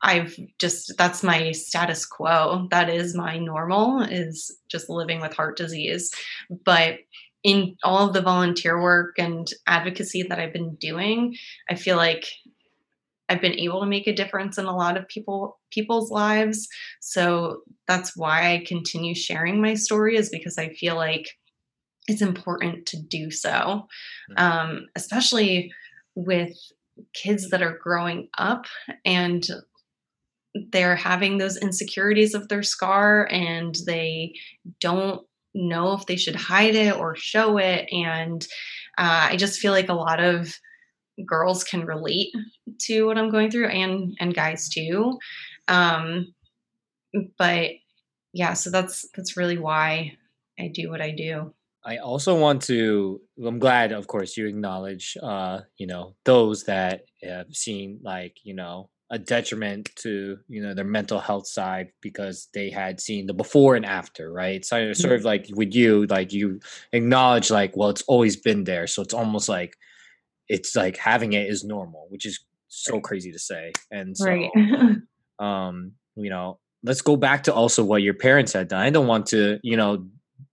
[0.01, 2.67] I've just that's my status quo.
[2.71, 6.11] That is my normal is just living with heart disease.
[6.65, 6.99] But
[7.43, 11.35] in all of the volunteer work and advocacy that I've been doing,
[11.69, 12.25] I feel like
[13.29, 16.67] I've been able to make a difference in a lot of people people's lives.
[16.99, 21.29] So that's why I continue sharing my story is because I feel like
[22.07, 23.87] it's important to do so,
[24.31, 24.39] mm.
[24.39, 25.71] um, especially
[26.15, 26.57] with
[27.13, 28.65] kids that are growing up
[29.05, 29.47] and
[30.71, 34.33] they're having those insecurities of their scar and they
[34.79, 35.21] don't
[35.53, 38.47] know if they should hide it or show it and
[38.97, 40.53] uh, i just feel like a lot of
[41.25, 42.29] girls can relate
[42.79, 45.17] to what i'm going through and and guys too
[45.67, 46.33] um
[47.37, 47.71] but
[48.33, 50.11] yeah so that's that's really why
[50.59, 51.53] i do what i do
[51.85, 53.21] I also want to.
[53.43, 58.53] I'm glad, of course, you acknowledge, uh, you know, those that have seen like, you
[58.53, 63.33] know, a detriment to you know their mental health side because they had seen the
[63.33, 64.63] before and after right?
[64.63, 64.93] So mm-hmm.
[64.93, 66.59] sort of like with you like you
[66.93, 68.87] acknowledge like well it's always been there.
[68.87, 69.75] So it's almost like
[70.47, 73.71] it's like having it is normal which is so crazy to say.
[73.91, 74.49] And so right.
[75.39, 78.81] um you know let's go back to also what your parents had done.
[78.81, 80.07] I don't want to you know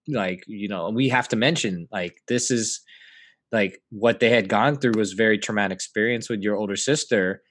[0.08, 2.80] like you know we have to mention like this is
[3.52, 7.42] like what they had gone through was very traumatic experience with your older sister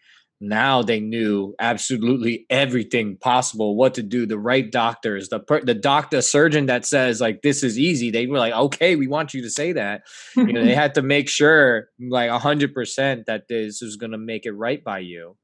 [0.41, 5.73] now they knew absolutely everything possible what to do the right doctors the per, the
[5.73, 8.11] doctor surgeon that says like this is easy.
[8.11, 10.01] They were like okay we want you to say that.
[10.35, 14.45] You know they had to make sure like 100% that this is going to make
[14.45, 15.37] it right by you.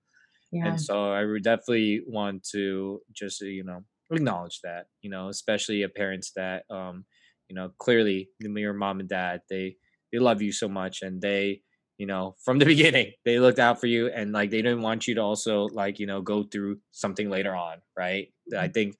[0.51, 0.67] Yeah.
[0.67, 5.83] and so i would definitely want to just you know acknowledge that you know especially
[5.83, 7.05] a parents that um
[7.47, 9.75] you know clearly your mom and dad they
[10.11, 11.61] they love you so much and they
[12.01, 15.07] you know from the beginning they looked out for you and like they didn't want
[15.07, 18.71] you to also like you know go through something later on right i mm-hmm.
[18.71, 18.95] think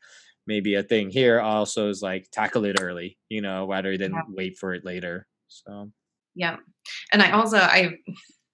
[0.45, 4.21] maybe a thing here also is like tackle it early you know rather than yeah.
[4.29, 5.89] wait for it later so
[6.35, 6.57] yeah
[7.11, 7.97] and i also i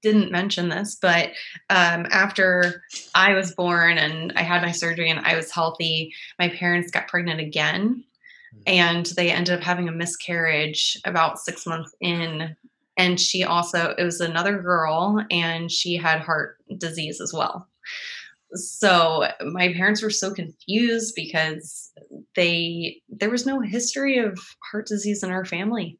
[0.02, 1.32] didn't mention this but
[1.70, 2.84] um, after
[3.16, 7.10] i was born and i had my surgery and i was healthy my parents got
[7.10, 8.02] pregnant again
[8.56, 8.64] mm.
[8.66, 12.56] and they ended up having a miscarriage about six months in
[12.98, 17.68] and she also it was another girl and she had heart disease as well.
[18.54, 21.92] So my parents were so confused because
[22.36, 24.40] they there was no history of
[24.72, 26.00] heart disease in our family.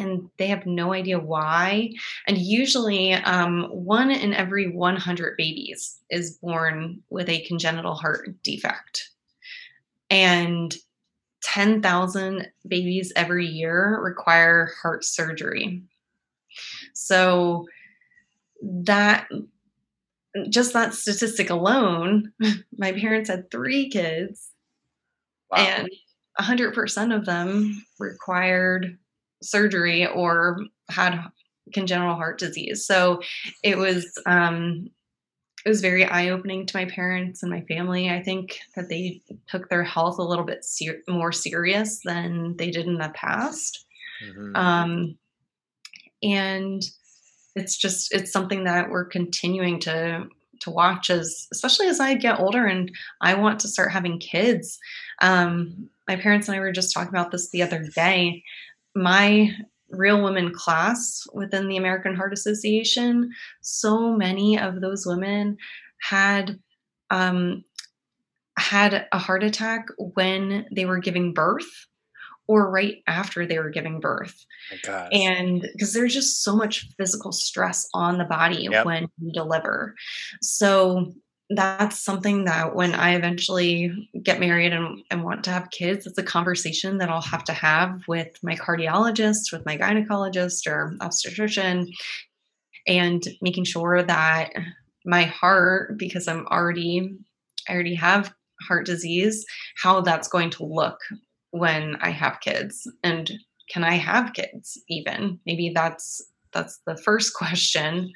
[0.00, 1.90] And they have no idea why.
[2.28, 9.10] And usually um, one in every 100 babies is born with a congenital heart defect.
[10.08, 10.72] And
[11.42, 15.82] 10,000 babies every year require heart surgery
[16.98, 17.66] so
[18.60, 19.28] that
[20.50, 22.32] just that statistic alone,
[22.76, 24.50] my parents had three kids
[25.50, 25.58] wow.
[25.58, 25.88] and
[26.40, 28.98] 100% of them required
[29.42, 30.58] surgery or
[30.90, 31.20] had
[31.72, 32.84] congenital heart disease.
[32.84, 33.20] So
[33.62, 34.88] it was um
[35.64, 38.08] it was very eye-opening to my parents and my family.
[38.08, 42.70] I think that they took their health a little bit ser- more serious than they
[42.70, 43.84] did in the past.
[44.24, 44.56] Mm-hmm.
[44.56, 45.18] Um
[46.22, 46.82] and
[47.54, 50.26] it's just it's something that we're continuing to
[50.60, 52.90] to watch as especially as I get older and
[53.20, 54.78] I want to start having kids.
[55.22, 58.42] Um, my parents and I were just talking about this the other day.
[58.94, 59.52] My
[59.90, 65.56] real women class within the American Heart Association, so many of those women
[66.00, 66.58] had
[67.10, 67.64] um,
[68.58, 71.87] had a heart attack when they were giving birth
[72.48, 74.44] or right after they were giving birth.
[74.88, 78.86] Oh and because there's just so much physical stress on the body yep.
[78.86, 79.94] when you deliver.
[80.40, 81.12] So
[81.50, 86.18] that's something that when I eventually get married and, and want to have kids, it's
[86.18, 91.90] a conversation that I'll have to have with my cardiologist, with my gynecologist or obstetrician,
[92.86, 94.52] and making sure that
[95.06, 97.16] my heart, because I'm already,
[97.68, 98.32] I already have
[98.66, 99.46] heart disease,
[99.76, 100.98] how that's going to look
[101.50, 103.30] when I have kids and
[103.70, 105.40] can I have kids even?
[105.46, 106.22] Maybe that's
[106.52, 108.12] that's the first question.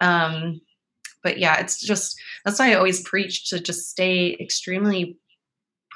[0.00, 0.60] Um
[1.22, 5.18] but yeah, it's just that's why I always preach to just stay extremely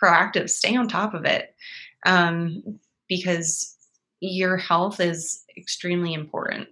[0.03, 1.55] proactive, stay on top of it.
[2.07, 3.76] Um because
[4.20, 6.68] your health is extremely important.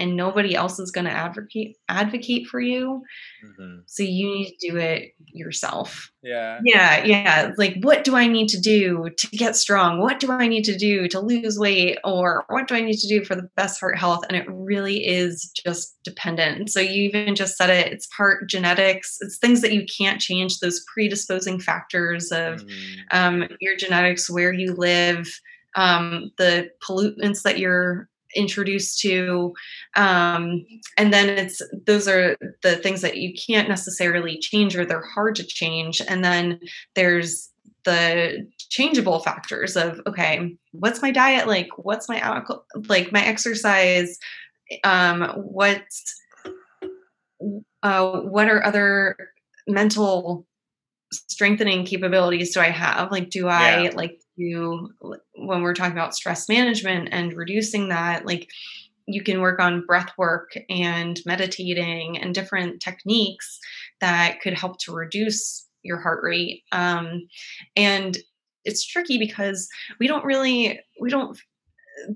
[0.00, 3.02] And nobody else is going to advocate advocate for you.
[3.44, 3.80] Mm-hmm.
[3.86, 6.10] so you need to do it yourself.
[6.22, 6.60] Yeah.
[6.64, 10.00] Yeah yeah like what do i need to do to get strong?
[10.00, 11.98] What do i need to do to lose weight?
[12.04, 14.24] Or what do i need to do for the best heart health?
[14.28, 16.70] And it really is just dependent.
[16.70, 19.18] So you even just said it it's part genetics.
[19.20, 23.16] It's things that you can't change those predisposing factors of mm-hmm.
[23.16, 25.28] um, your genetics where you live
[25.76, 29.52] um, the pollutants that you're introduced to
[29.96, 30.64] um,
[30.96, 35.34] and then it's those are the things that you can't necessarily change or they're hard
[35.36, 36.00] to change.
[36.06, 36.60] And then
[36.94, 37.50] there's
[37.84, 41.68] the changeable factors of okay what's my diet like?
[41.76, 44.18] What's my alcohol like my exercise?
[44.84, 46.14] Um what's
[47.82, 49.16] uh what are other
[49.66, 50.46] mental
[51.12, 53.10] strengthening capabilities do i have?
[53.10, 53.90] Like do i yeah.
[53.94, 54.90] like to
[55.34, 58.48] when we're talking about stress management and reducing that like
[59.06, 63.58] you can work on breath work and meditating and different techniques
[64.00, 66.62] that could help to reduce your heart rate.
[66.72, 67.26] Um,
[67.76, 68.16] and
[68.64, 69.68] it's tricky because
[69.98, 71.38] we don't really we don't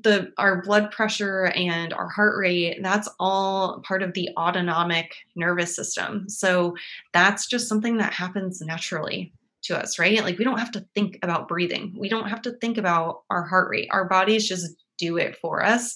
[0.02, 5.74] the our blood pressure and our heart rate that's all part of the autonomic nervous
[5.74, 6.28] system.
[6.28, 6.74] So
[7.12, 9.32] that's just something that happens naturally
[9.64, 10.22] to us, right?
[10.22, 11.94] Like we don't have to think about breathing.
[11.98, 13.88] We don't have to think about our heart rate.
[13.90, 15.94] Our bodies just do it for us.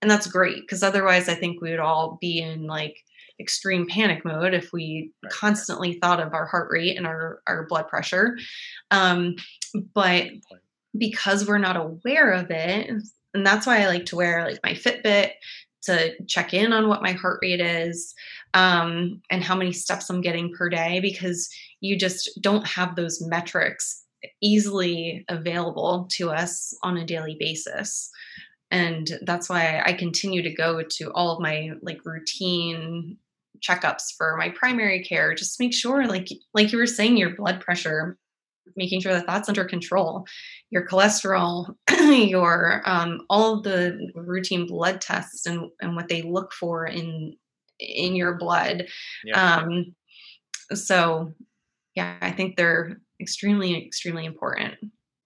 [0.00, 2.96] And that's great because otherwise I think we would all be in like
[3.40, 5.32] extreme panic mode if we right.
[5.32, 8.38] constantly thought of our heart rate and our, our blood pressure.
[8.90, 9.36] Um,
[9.94, 10.28] but
[10.96, 12.90] because we're not aware of it,
[13.34, 15.30] and that's why I like to wear like my Fitbit
[15.82, 18.14] to check in on what my heart rate is
[18.54, 21.48] um, and how many steps I'm getting per day because
[21.80, 24.04] you just don't have those metrics
[24.40, 28.10] easily available to us on a daily basis.
[28.70, 33.18] And that's why i continue to go to all of my like routine
[33.60, 37.60] checkups for my primary care just make sure like like you were saying your blood
[37.60, 38.18] pressure
[38.76, 40.24] making sure that that's under control
[40.70, 46.52] your cholesterol your um, all of the routine blood tests and, and what they look
[46.52, 47.36] for in
[47.78, 48.86] in your blood
[49.24, 49.36] yep.
[49.36, 49.94] um,
[50.74, 51.34] so
[51.94, 54.74] yeah, I think they're extremely, extremely important.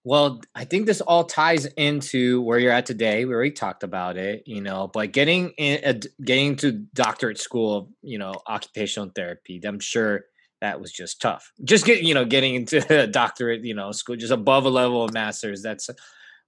[0.04, 3.24] Well, I think this all ties into where you're at today.
[3.24, 7.90] We already talked about it, you know, but getting in, uh, getting to doctorate school
[8.02, 10.26] you know, occupational therapy, I'm sure
[10.60, 11.52] that was just tough.
[11.64, 15.04] Just get, you know, getting into a doctorate, you know, school just above a level
[15.04, 15.62] of masters.
[15.62, 15.88] That's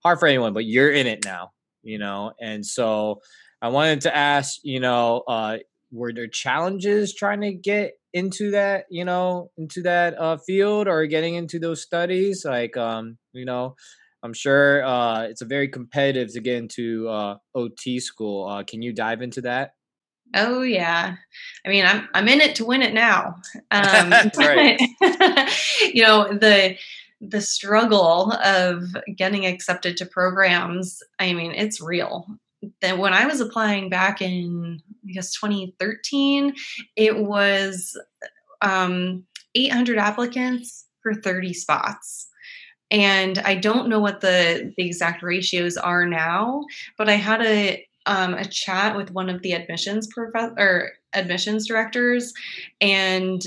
[0.02, 1.52] hard for anyone, but you're in it now,
[1.82, 2.32] you know.
[2.40, 3.20] And so
[3.60, 5.58] I wanted to ask, you know, uh,
[5.90, 11.06] were there challenges trying to get into that you know into that uh, field or
[11.06, 13.74] getting into those studies like um you know
[14.22, 18.80] i'm sure uh it's a very competitive to get into uh ot school uh can
[18.80, 19.72] you dive into that
[20.34, 21.16] oh yeah.
[21.64, 23.36] I mean i'm i'm in it to win it now.
[23.70, 24.12] Um
[25.92, 26.76] you know the
[27.20, 28.84] the struggle of
[29.16, 32.26] getting accepted to programs i mean it's real.
[32.80, 36.54] That when I was applying back in I guess 2013,
[36.96, 37.96] it was
[38.60, 39.24] um,
[39.54, 42.28] 800 applicants for 30 spots.
[42.90, 46.64] And I don't know what the, the exact ratios are now,
[46.96, 51.68] but I had a um, a chat with one of the admissions professor or admissions
[51.68, 52.32] directors,
[52.80, 53.42] and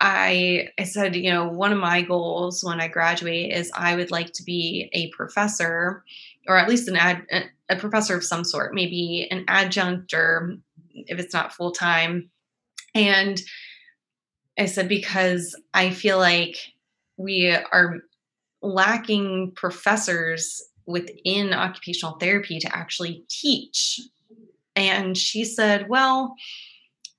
[0.00, 4.10] I I said, you know, one of my goals when I graduate is I would
[4.10, 6.04] like to be a professor,
[6.48, 7.26] or at least an ad,
[7.68, 10.56] a professor of some sort, maybe an adjunct or
[10.94, 12.30] if it's not full time.
[12.94, 13.40] And
[14.58, 16.56] I said, because I feel like
[17.16, 18.00] we are
[18.60, 24.00] lacking professors within occupational therapy to actually teach.
[24.74, 26.34] And she said, well,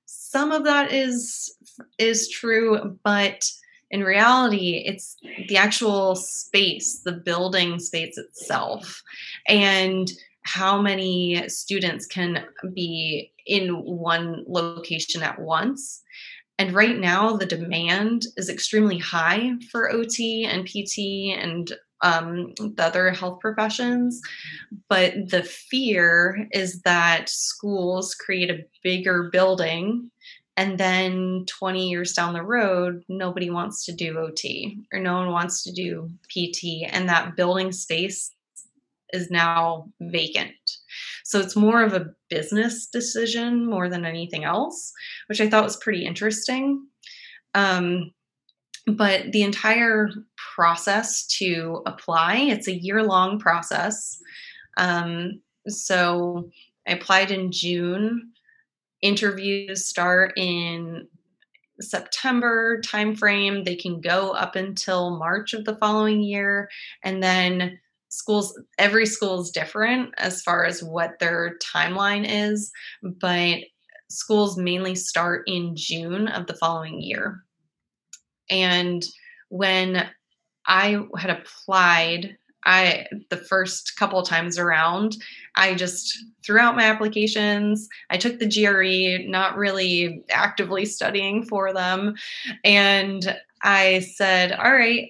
[0.06, 1.56] some of that is
[1.98, 3.52] is true, but
[3.92, 9.04] in reality, it's the actual space, the building space itself.
[9.48, 10.12] And
[10.44, 16.02] how many students can be in one location at once.
[16.60, 21.72] And right now, the demand is extremely high for OT and PT and
[22.04, 24.22] um, the other health professions.
[24.90, 30.12] But the fear is that schools create a bigger building
[30.56, 34.44] and then 20 years down the road nobody wants to do ot
[34.94, 38.30] or no one wants to do pt and that building space
[39.14, 40.56] is now vacant.
[41.24, 44.92] So it's more of a business decision more than anything else,
[45.28, 46.86] which I thought was pretty interesting.
[47.54, 48.12] Um,
[48.86, 50.10] but the entire
[50.56, 54.20] process to apply, it's a year long process.
[54.78, 56.50] Um, so
[56.88, 58.32] I applied in June.
[59.02, 61.08] Interviews start in
[61.80, 63.66] September timeframe.
[63.66, 66.70] They can go up until March of the following year.
[67.04, 67.80] And then
[68.10, 72.72] schools, every school is different as far as what their timeline is,
[73.02, 73.60] but
[74.10, 77.44] schools mainly start in June of the following year.
[78.54, 79.04] And
[79.50, 80.08] when
[80.68, 85.18] I had applied, I the first couple times around,
[85.56, 87.90] I just threw out my applications.
[88.10, 92.16] I took the GRE, not really actively studying for them,
[92.64, 95.10] and I said, "All right,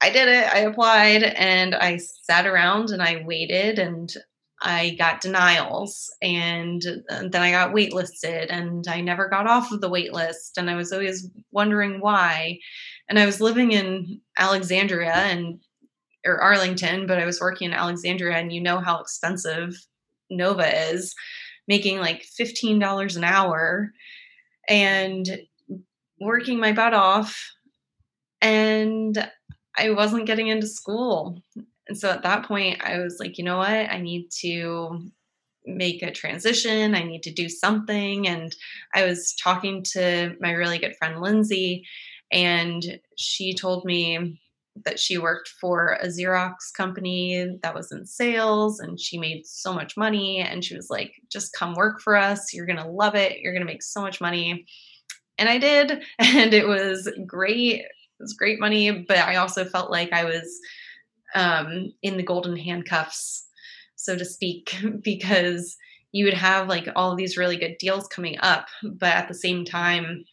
[0.00, 0.46] I did it.
[0.54, 4.14] I applied and I sat around and I waited and
[4.62, 9.90] I got denials and then I got waitlisted and I never got off of the
[9.90, 12.60] waitlist and I was always wondering why.
[13.08, 15.60] And I was living in Alexandria and
[16.26, 19.76] or Arlington, but I was working in Alexandria and you know how expensive
[20.30, 21.14] Nova is,
[21.68, 23.90] making like $15 an hour
[24.66, 25.42] and
[26.18, 27.50] working my butt off
[28.40, 29.30] and
[29.76, 31.42] I wasn't getting into school.
[31.88, 33.68] And so at that point, I was like, you know what?
[33.68, 35.10] I need to
[35.66, 36.94] make a transition.
[36.94, 38.26] I need to do something.
[38.26, 38.54] And
[38.94, 41.84] I was talking to my really good friend, Lindsay,
[42.32, 44.40] and she told me
[44.84, 49.72] that she worked for a Xerox company that was in sales and she made so
[49.72, 50.40] much money.
[50.40, 52.52] And she was like, just come work for us.
[52.52, 53.38] You're going to love it.
[53.38, 54.66] You're going to make so much money.
[55.38, 56.02] And I did.
[56.18, 57.80] And it was great.
[57.82, 57.86] It
[58.18, 59.04] was great money.
[59.06, 60.58] But I also felt like I was
[61.34, 63.46] um, in the golden handcuffs,
[63.96, 65.76] so to speak, because
[66.12, 69.34] you would have like all of these really good deals coming up, but at the
[69.34, 70.24] same time,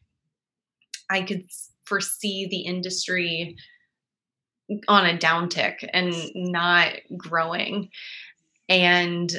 [1.10, 1.46] I could
[1.86, 3.58] foresee the industry
[4.88, 7.90] on a downtick and not growing.
[8.70, 9.30] And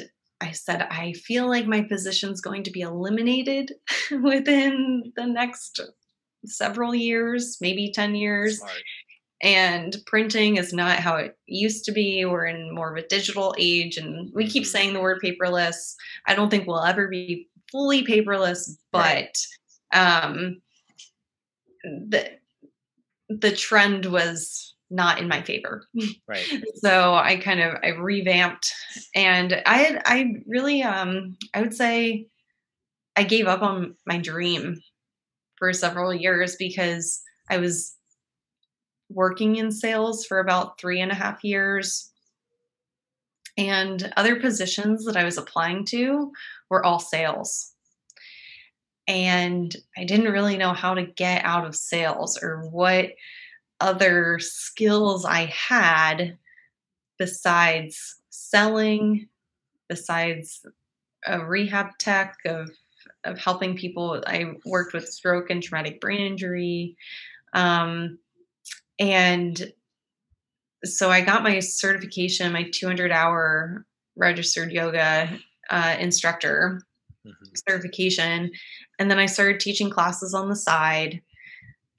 [0.41, 3.71] I said, I feel like my position's going to be eliminated
[4.21, 5.79] within the next
[6.45, 8.59] several years, maybe 10 years.
[8.59, 8.83] Smart
[9.43, 12.23] and printing is not how it used to be.
[12.23, 14.69] We're in more of a digital age, and we keep mm-hmm.
[14.69, 15.93] saying the word paperless.
[16.25, 19.35] I don't think we'll ever be fully paperless, but
[19.93, 20.61] um,
[21.83, 22.31] the
[23.27, 25.87] the trend was not in my favor.
[26.27, 26.63] Right.
[26.75, 28.73] so I kind of I revamped,
[29.13, 32.27] and I had I really um I would say
[33.17, 34.79] I gave up on my dream
[35.57, 37.93] for several years because I was
[39.13, 42.11] working in sales for about three and a half years.
[43.57, 46.31] And other positions that I was applying to
[46.69, 47.71] were all sales.
[49.07, 53.11] And I didn't really know how to get out of sales or what
[53.79, 56.37] other skills I had
[57.19, 59.27] besides selling,
[59.89, 60.65] besides
[61.25, 62.69] a rehab tech of
[63.25, 64.21] of helping people.
[64.27, 66.97] I worked with stroke and traumatic brain injury.
[67.53, 68.19] Um,
[68.99, 69.73] and
[70.85, 73.85] so I got my certification, my 200 hour
[74.15, 75.29] registered yoga
[75.69, 76.81] uh, instructor
[77.25, 77.45] mm-hmm.
[77.67, 78.51] certification.
[78.99, 81.21] And then I started teaching classes on the side.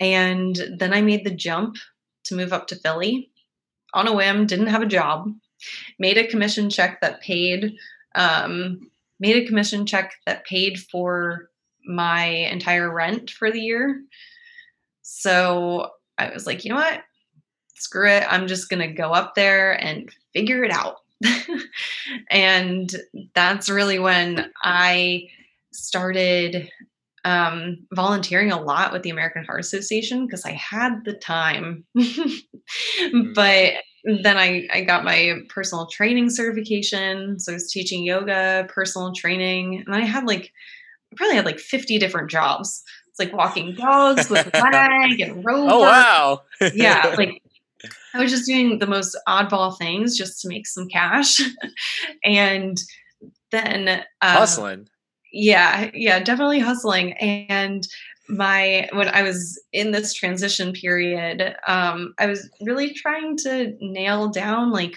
[0.00, 1.76] And then I made the jump
[2.24, 3.30] to move up to Philly
[3.94, 5.30] on a whim, didn't have a job,
[5.98, 7.74] made a commission check that paid,
[8.14, 8.90] um,
[9.20, 11.48] made a commission check that paid for
[11.86, 14.02] my entire rent for the year.
[15.02, 17.00] So I was like, you know what?
[17.76, 18.24] Screw it.
[18.28, 20.96] I'm just going to go up there and figure it out.
[22.30, 22.94] and
[23.34, 25.28] that's really when I
[25.72, 26.68] started
[27.24, 31.84] um, volunteering a lot with the American Heart Association because I had the time.
[31.96, 33.32] Mm-hmm.
[33.34, 33.72] but
[34.04, 37.38] then I, I got my personal training certification.
[37.40, 40.52] So I was teaching yoga, personal training, and I had like,
[41.12, 42.82] I probably had like 50 different jobs.
[43.14, 45.72] It's like walking dogs with a flag and robots.
[45.72, 46.42] Oh wow!
[46.74, 47.40] yeah, like
[48.12, 51.40] I was just doing the most oddball things just to make some cash,
[52.24, 52.76] and
[53.52, 54.88] then um, hustling.
[55.32, 57.12] Yeah, yeah, definitely hustling.
[57.12, 57.86] And
[58.28, 64.28] my when I was in this transition period, um, I was really trying to nail
[64.28, 64.96] down like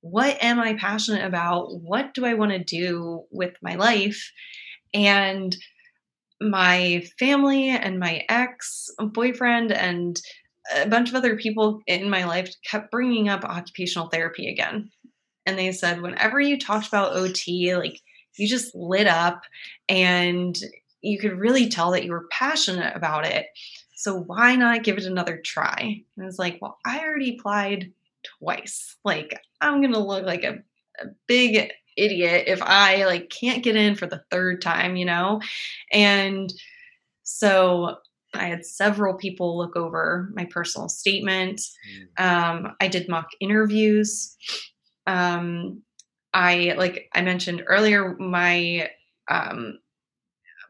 [0.00, 1.74] what am I passionate about?
[1.82, 4.30] What do I want to do with my life?
[4.94, 5.56] And
[6.40, 10.20] my family and my ex boyfriend and
[10.74, 14.90] a bunch of other people in my life kept bringing up occupational therapy again.
[15.46, 18.00] And they said, whenever you talked about OT, like
[18.36, 19.42] you just lit up
[19.88, 20.56] and
[21.00, 23.46] you could really tell that you were passionate about it.
[23.94, 26.02] So why not give it another try?
[26.16, 27.92] And I was like, well, I already applied
[28.38, 28.96] twice.
[29.04, 30.58] Like I'm going to look like a,
[31.00, 35.40] a big idiot if I like can't get in for the third time, you know?
[35.92, 36.52] And
[37.22, 37.96] so
[38.34, 41.60] I had several people look over my personal statement.
[42.18, 42.24] Mm.
[42.24, 44.36] Um, I did mock interviews.
[45.06, 45.82] Um,
[46.34, 48.90] I like I mentioned earlier, my
[49.30, 49.78] um,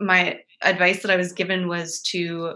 [0.01, 2.55] my advice that I was given was to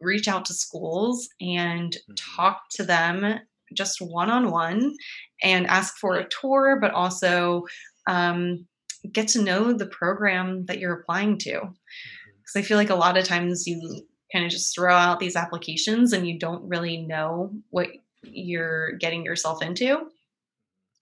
[0.00, 2.14] reach out to schools and mm-hmm.
[2.36, 3.40] talk to them
[3.72, 4.96] just one on one
[5.42, 7.64] and ask for a tour, but also
[8.10, 8.66] um,
[9.10, 11.52] get to know the program that you're applying to.
[11.52, 12.58] Because mm-hmm.
[12.58, 14.02] I feel like a lot of times you
[14.32, 17.88] kind of just throw out these applications and you don't really know what
[18.22, 20.08] you're getting yourself into.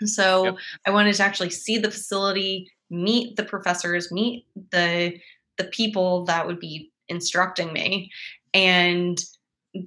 [0.05, 0.57] So yep.
[0.87, 5.19] I wanted to actually see the facility, meet the professors, meet the
[5.57, 8.13] the people that would be instructing me.
[8.55, 9.19] And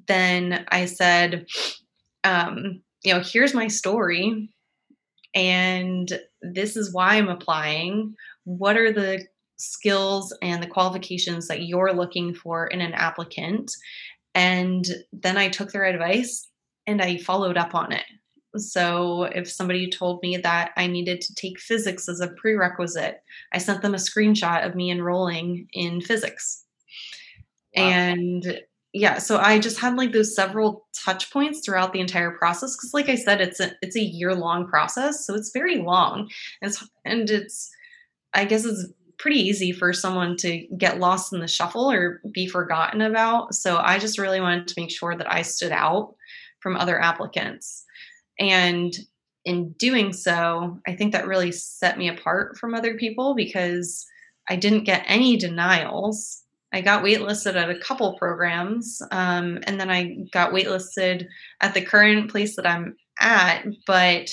[0.08, 1.46] then I said,
[2.26, 4.50] um, you know, here's my story.
[5.34, 8.16] And this is why I'm applying.
[8.44, 9.26] What are the
[9.58, 13.72] skills and the qualifications that you're looking for in an applicant?
[14.34, 16.50] And then I took their advice
[16.88, 18.06] and I followed up on it.
[18.58, 23.22] So if somebody told me that I needed to take physics as a prerequisite,
[23.54, 26.66] I sent them a screenshot of me enrolling in physics.
[27.76, 27.84] Wow.
[27.84, 28.62] And
[28.94, 32.94] yeah, so I just had like those several touch points throughout the entire process cuz
[32.94, 36.30] like I said it's a it's a year long process, so it's very long.
[36.62, 37.72] And it's and it's
[38.34, 38.88] I guess it's
[39.18, 43.54] pretty easy for someone to get lost in the shuffle or be forgotten about.
[43.54, 46.16] So I just really wanted to make sure that I stood out
[46.60, 47.86] from other applicants.
[48.40, 48.98] And
[49.46, 54.08] in doing so, I think that really set me apart from other people because
[54.50, 56.41] I didn't get any denials.
[56.74, 61.28] I got waitlisted at a couple programs, um, and then I got waitlisted
[61.62, 64.30] at the current place that I'm at, but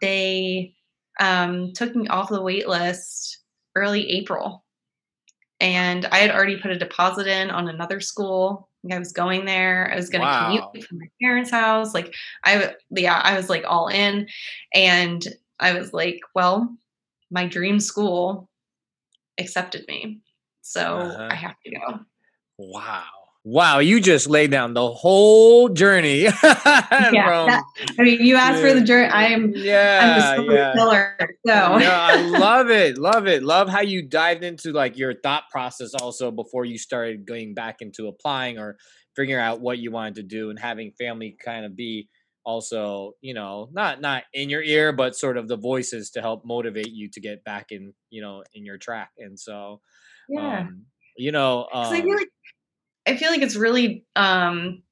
[0.00, 0.74] they
[1.20, 3.36] um, took me off the waitlist
[3.74, 4.64] early April.
[5.60, 9.90] And I had already put a deposit in on another school I was going there.
[9.92, 10.46] I was going to wow.
[10.46, 11.94] commute from my parents' house.
[11.94, 12.14] Like
[12.44, 14.26] I, yeah, I was like all in,
[14.74, 15.24] and
[15.60, 16.76] I was like, well,
[17.30, 18.48] my dream school
[19.38, 20.20] accepted me,
[20.62, 21.28] so uh-huh.
[21.30, 22.00] I have to go.
[22.58, 23.04] Wow.
[23.44, 26.20] Wow, you just laid down the whole journey.
[26.22, 27.64] yeah, from, that,
[27.98, 29.08] I mean, you asked for the journey.
[29.08, 30.72] I am, yeah, I'm yeah.
[30.74, 35.12] Killer, so yeah, I love it, love it, love how you dived into like your
[35.12, 38.76] thought process also before you started going back into applying or
[39.16, 42.08] figuring out what you wanted to do and having family kind of be
[42.44, 46.44] also, you know, not not in your ear, but sort of the voices to help
[46.44, 49.10] motivate you to get back in, you know, in your track.
[49.18, 49.80] And so,
[50.28, 50.82] yeah, um,
[51.16, 52.28] you know, um, I feel like
[53.06, 54.82] I feel like it's really um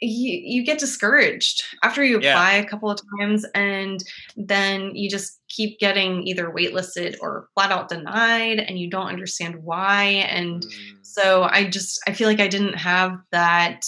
[0.00, 2.62] you, you get discouraged after you apply yeah.
[2.62, 4.04] a couple of times and
[4.36, 9.62] then you just keep getting either waitlisted or flat out denied and you don't understand
[9.62, 10.96] why and mm.
[11.02, 13.86] so i just i feel like i didn't have that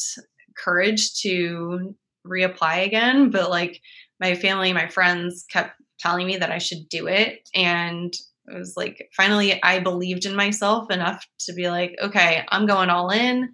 [0.56, 1.94] courage to
[2.26, 3.80] reapply again but like
[4.18, 8.14] my family my friends kept telling me that i should do it and
[8.50, 12.90] it was like finally I believed in myself enough to be like, okay, I'm going
[12.90, 13.52] all in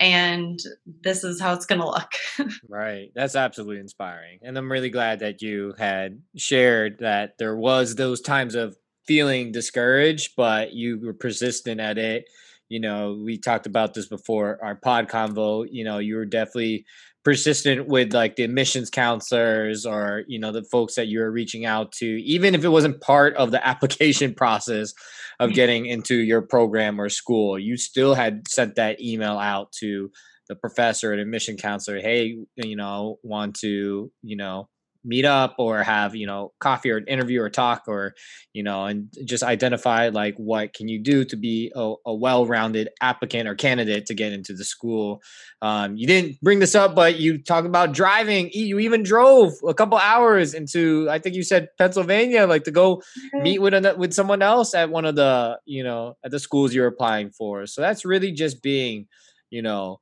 [0.00, 0.58] and
[1.02, 2.10] this is how it's going to look.
[2.68, 3.10] right.
[3.14, 4.38] That's absolutely inspiring.
[4.42, 8.76] And I'm really glad that you had shared that there was those times of
[9.06, 12.24] feeling discouraged, but you were persistent at it.
[12.70, 16.86] You know, we talked about this before our pod convo, you know, you were definitely
[17.24, 21.92] persistent with like the admissions counselors or you know the folks that you're reaching out
[21.92, 24.94] to even if it wasn't part of the application process
[25.38, 25.54] of mm-hmm.
[25.54, 30.10] getting into your program or school you still had sent that email out to
[30.48, 34.68] the professor and admission counselor hey you know want to you know
[35.04, 38.14] meet up or have you know coffee or an interview or talk or
[38.52, 42.88] you know and just identify like what can you do to be a, a well-rounded
[43.00, 45.22] applicant or candidate to get into the school.
[45.62, 48.50] Um, you didn't bring this up but you talk about driving.
[48.52, 53.02] You even drove a couple hours into i think you said pennsylvania like to go
[53.34, 56.74] meet with a, with someone else at one of the you know at the schools
[56.74, 57.66] you're applying for.
[57.66, 59.06] So that's really just being
[59.50, 60.00] you know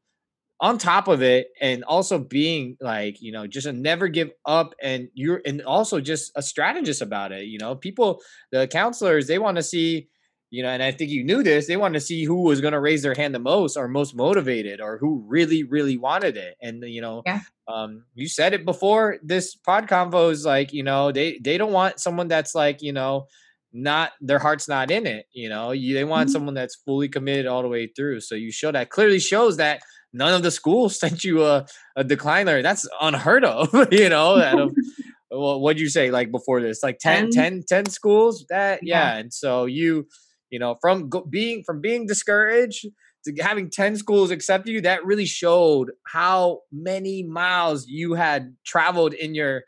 [0.61, 4.75] on top of it and also being like you know just a never give up
[4.83, 9.39] and you're and also just a strategist about it you know people the counselors they
[9.39, 10.09] want to see
[10.51, 12.73] you know and i think you knew this they want to see who was going
[12.73, 16.57] to raise their hand the most or most motivated or who really really wanted it
[16.61, 17.41] and you know yeah.
[17.69, 21.73] um you said it before this pod convo is like you know they they don't
[21.73, 23.27] want someone that's like you know
[23.73, 26.33] not their heart's not in it you know you, they want mm-hmm.
[26.33, 29.81] someone that's fully committed all the way through so you show that clearly shows that
[30.13, 32.63] none of the schools sent you a, a decliner.
[32.63, 34.75] That's unheard of, you know, out of
[35.31, 36.83] well, what'd you say like before this?
[36.83, 38.45] Like 10, 10, 10 schools?
[38.49, 39.15] That yeah.
[39.15, 39.19] yeah.
[39.19, 40.07] And so you,
[40.51, 42.87] you know, from go, being from being discouraged
[43.25, 49.13] to having 10 schools accept you, that really showed how many miles you had traveled
[49.13, 49.65] in your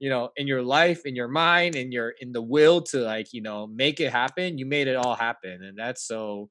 [0.00, 3.32] you know in your life in your mind in your in the will to like
[3.32, 6.50] you know make it happen you made it all happen and that's so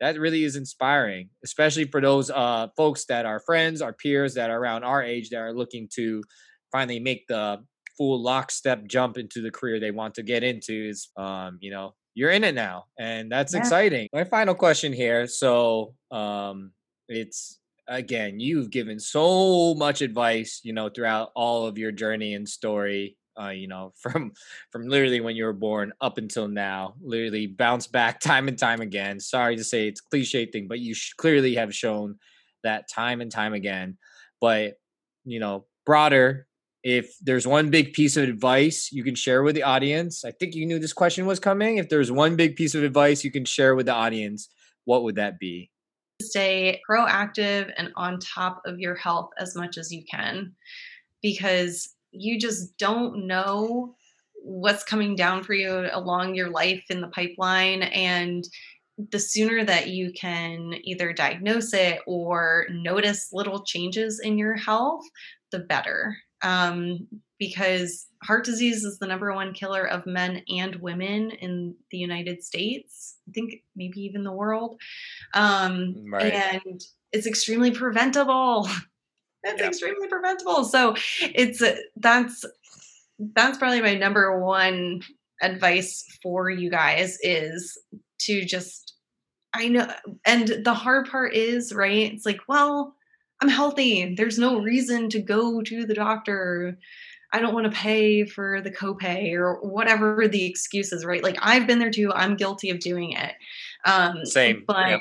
[0.00, 4.50] that really is inspiring especially for those uh folks that are friends our peers that
[4.50, 6.22] are around our age that are looking to
[6.72, 7.58] finally make the
[7.96, 11.94] full lockstep jump into the career they want to get into is um you know
[12.14, 13.60] you're in it now and that's yeah.
[13.60, 16.72] exciting my final question here so um
[17.08, 22.48] it's again you've given so much advice you know throughout all of your journey and
[22.48, 24.32] story uh, you know from
[24.70, 28.80] from literally when you were born up until now literally bounce back time and time
[28.80, 29.20] again.
[29.20, 32.16] Sorry to say it's cliche thing but you sh- clearly have shown
[32.62, 33.98] that time and time again.
[34.40, 34.74] But
[35.24, 36.46] you know broader
[36.82, 40.54] if there's one big piece of advice you can share with the audience i think
[40.54, 43.44] you knew this question was coming if there's one big piece of advice you can
[43.44, 44.50] share with the audience
[44.84, 45.70] what would that be?
[46.22, 50.52] Stay proactive and on top of your health as much as you can
[51.22, 53.94] because you just don't know
[54.42, 58.44] what's coming down for you along your life in the pipeline and
[59.10, 65.02] the sooner that you can either diagnose it or notice little changes in your health
[65.50, 67.08] the better um,
[67.38, 72.42] because heart disease is the number one killer of men and women in the United
[72.44, 73.16] States.
[73.28, 74.80] I think maybe even the world.
[75.32, 76.32] Um, right.
[76.32, 76.80] And
[77.12, 78.68] it's extremely preventable.
[79.44, 79.68] it's yeah.
[79.68, 80.64] extremely preventable.
[80.64, 82.44] So it's uh, that's
[83.34, 85.02] that's probably my number one
[85.42, 87.78] advice for you guys is
[88.20, 88.94] to just
[89.52, 89.88] I know
[90.24, 92.12] and the hard part is, right?
[92.12, 92.96] It's like, well,
[93.40, 94.14] I'm healthy.
[94.14, 96.78] There's no reason to go to the doctor.
[97.32, 101.22] I don't want to pay for the copay or whatever the excuse is, right?
[101.22, 102.12] Like I've been there too.
[102.12, 103.32] I'm guilty of doing it.
[103.84, 104.64] Um, Same.
[104.66, 105.00] But yep.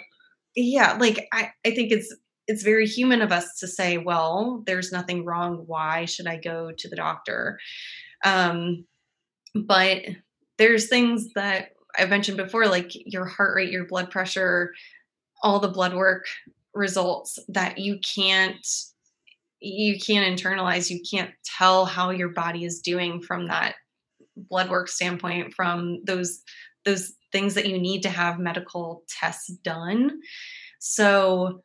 [0.55, 2.13] yeah, like I, I think it's
[2.47, 5.63] it's very human of us to say, well, there's nothing wrong.
[5.65, 7.59] Why should I go to the doctor?
[8.25, 8.85] Um,
[9.55, 10.03] but
[10.57, 14.73] there's things that I've mentioned before, like your heart rate, your blood pressure,
[15.41, 16.25] all the blood work
[16.73, 18.65] results that you can't
[19.65, 23.75] you can't internalize you can't tell how your body is doing from that
[24.35, 26.41] blood work standpoint from those
[26.83, 30.19] those things that you need to have medical tests done
[30.79, 31.61] so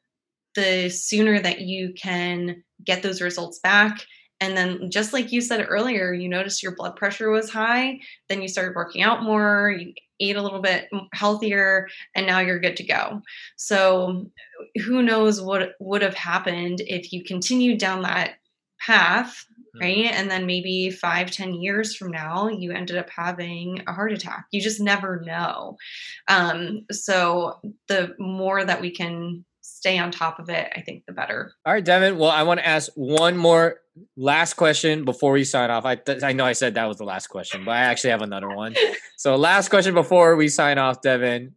[0.59, 4.05] the sooner that you can get those results back.
[4.41, 7.99] And then just like you said earlier you noticed your blood pressure was high
[8.29, 12.59] then you started working out more you eat a little bit healthier and now you're
[12.59, 13.23] good to go.
[13.57, 14.31] So
[14.85, 18.35] who knows what would have happened if you continued down that
[18.81, 19.45] path
[19.77, 19.81] mm-hmm.
[19.81, 20.13] right?
[20.13, 24.47] And then maybe five ten years from now you ended up having a heart attack.
[24.51, 25.77] You just never know.
[26.29, 31.13] Um, so the more that we can stay on top of it, I think the
[31.13, 31.53] better.
[31.65, 32.19] All right, Devin.
[32.19, 33.81] Well, I want to ask one more
[34.17, 35.85] last question before we sign off.
[35.85, 38.23] I th- I know I said that was the last question, but I actually have
[38.23, 38.75] another one.
[39.17, 41.55] so, last question before we sign off, Devin.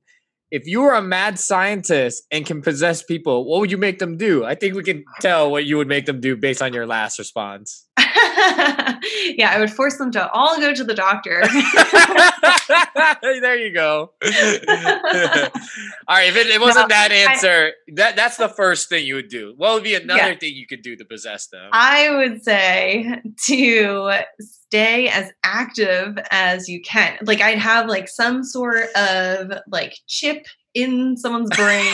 [0.51, 4.17] If you were a mad scientist and can possess people, what would you make them
[4.17, 4.43] do?
[4.43, 7.17] I think we can tell what you would make them do based on your last
[7.17, 7.87] response.
[9.37, 11.41] yeah, I would force them to all go to the doctor.
[13.21, 14.11] there you go.
[14.23, 19.05] all right, if it, it wasn't no, that answer, I, that that's the first thing
[19.05, 19.53] you would do.
[19.57, 20.37] What would be another yeah.
[20.37, 21.69] thing you could do to possess them?
[21.71, 27.17] I would say to stay as active as you can.
[27.23, 31.93] Like I'd have like some sort of like chip in someone's brain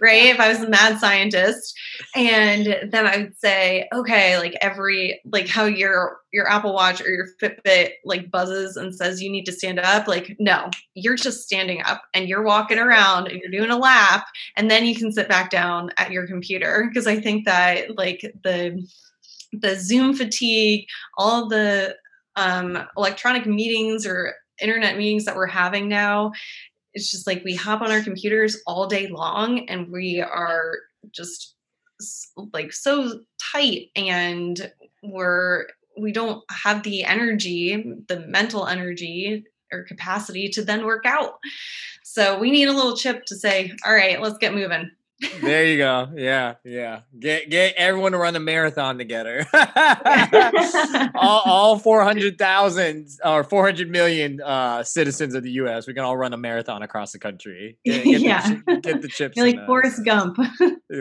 [0.00, 0.26] right?
[0.26, 1.74] If I was a mad scientist.
[2.14, 7.08] And then I would say, okay, like every like how your your Apple Watch or
[7.08, 11.44] your Fitbit like buzzes and says you need to stand up, like no, you're just
[11.44, 14.26] standing up and you're walking around and you're doing a lap
[14.56, 18.20] and then you can sit back down at your computer because I think that like
[18.42, 18.86] the
[19.52, 21.96] the Zoom fatigue, all the
[22.36, 26.32] um, electronic meetings or internet meetings that we're having now
[26.96, 30.78] it's just like we hop on our computers all day long and we are
[31.12, 31.54] just
[32.54, 33.20] like so
[33.52, 34.72] tight and
[35.02, 35.66] we're
[35.98, 41.34] we don't have the energy the mental energy or capacity to then work out.
[42.02, 44.90] So we need a little chip to say all right let's get moving
[45.40, 46.08] there you go.
[46.14, 47.00] Yeah, yeah.
[47.18, 49.46] Get get everyone to run a marathon together.
[51.14, 55.86] all, all four hundred thousand or four hundred million uh, citizens of the U.S.
[55.86, 57.78] We can all run a marathon across the country.
[57.84, 59.36] Get, get yeah, the, get the chips.
[59.36, 60.36] You're like Forrest Gump.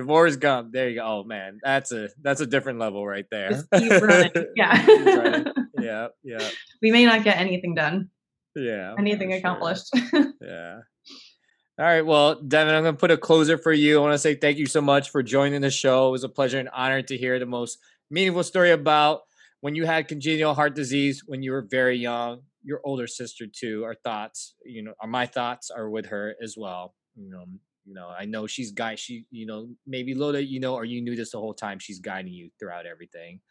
[0.06, 0.72] Forrest Gump.
[0.72, 1.06] There you go.
[1.06, 3.64] Oh man, that's a that's a different level right there.
[3.74, 4.40] yeah.
[4.56, 5.44] yeah,
[5.78, 6.50] yeah, yeah.
[6.82, 8.10] We may not get anything done.
[8.56, 8.96] Yeah.
[8.98, 9.90] Anything accomplished.
[10.42, 10.80] yeah.
[11.78, 12.06] All right.
[12.06, 13.98] Well, Devin, I'm going to put a closer for you.
[13.98, 16.08] I want to say thank you so much for joining the show.
[16.08, 19.24] It was a pleasure and honor to hear the most meaningful story about
[19.60, 22.44] when you had congenital heart disease when you were very young.
[22.64, 23.84] Your older sister too.
[23.84, 26.96] Our thoughts, you know, are my thoughts are with her as well.
[27.14, 27.44] You know,
[27.84, 28.98] you know, I know she's guide.
[28.98, 31.80] She, you know, maybe Loda, you know, or you knew this the whole time.
[31.80, 33.42] She's guiding you throughout everything,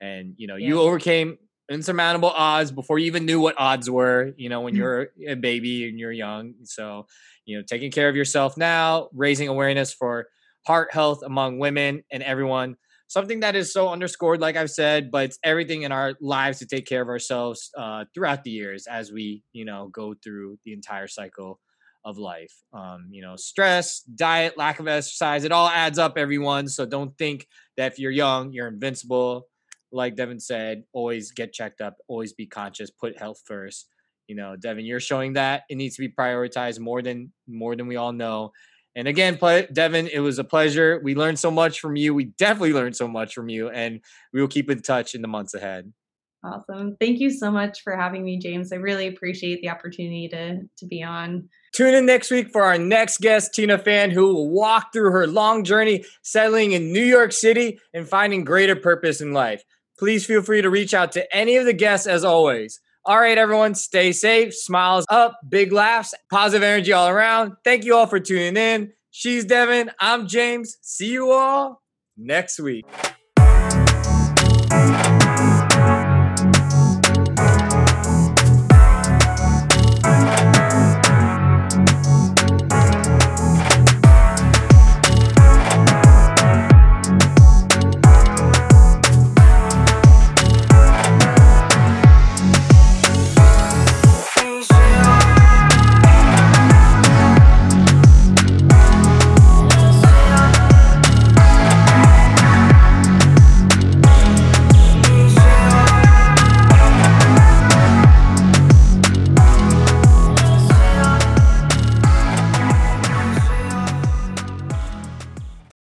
[0.00, 0.66] and you know, yeah.
[0.66, 1.38] you overcame
[1.70, 4.32] insurmountable odds before you even knew what odds were.
[4.36, 4.78] You know, when mm.
[4.78, 6.54] you're a baby and you're young.
[6.64, 7.06] So,
[7.44, 10.28] you know, taking care of yourself now, raising awareness for
[10.66, 12.76] heart health among women and everyone
[13.08, 16.66] something that is so underscored, like I've said, but it's everything in our lives to
[16.66, 20.72] take care of ourselves uh, throughout the years as we, you know, go through the
[20.72, 21.58] entire cycle
[22.04, 22.52] of life.
[22.72, 26.68] Um, you know, stress, diet, lack of exercise, it all adds up, everyone.
[26.68, 27.46] So don't think
[27.76, 29.48] that if you're young, you're invincible.
[29.92, 33.88] Like Devin said, always get checked up, always be conscious, put health first.
[34.26, 37.86] You know, Devin, you're showing that it needs to be prioritized more than more than
[37.86, 38.52] we all know.
[38.94, 39.38] And again,
[39.72, 41.00] Devin, it was a pleasure.
[41.02, 42.14] We learned so much from you.
[42.14, 44.00] We definitely learned so much from you, and
[44.32, 45.92] we will keep in touch in the months ahead.
[46.44, 46.96] Awesome.
[47.00, 48.72] Thank you so much for having me, James.
[48.72, 51.48] I really appreciate the opportunity to, to be on.
[51.72, 55.26] Tune in next week for our next guest, Tina Fan, who will walk through her
[55.26, 59.64] long journey settling in New York City and finding greater purpose in life.
[59.98, 62.80] Please feel free to reach out to any of the guests as always.
[63.04, 67.54] All right, everyone, stay safe, smiles up, big laughs, positive energy all around.
[67.64, 68.92] Thank you all for tuning in.
[69.10, 69.90] She's Devin.
[69.98, 70.76] I'm James.
[70.82, 71.82] See you all
[72.16, 72.84] next week.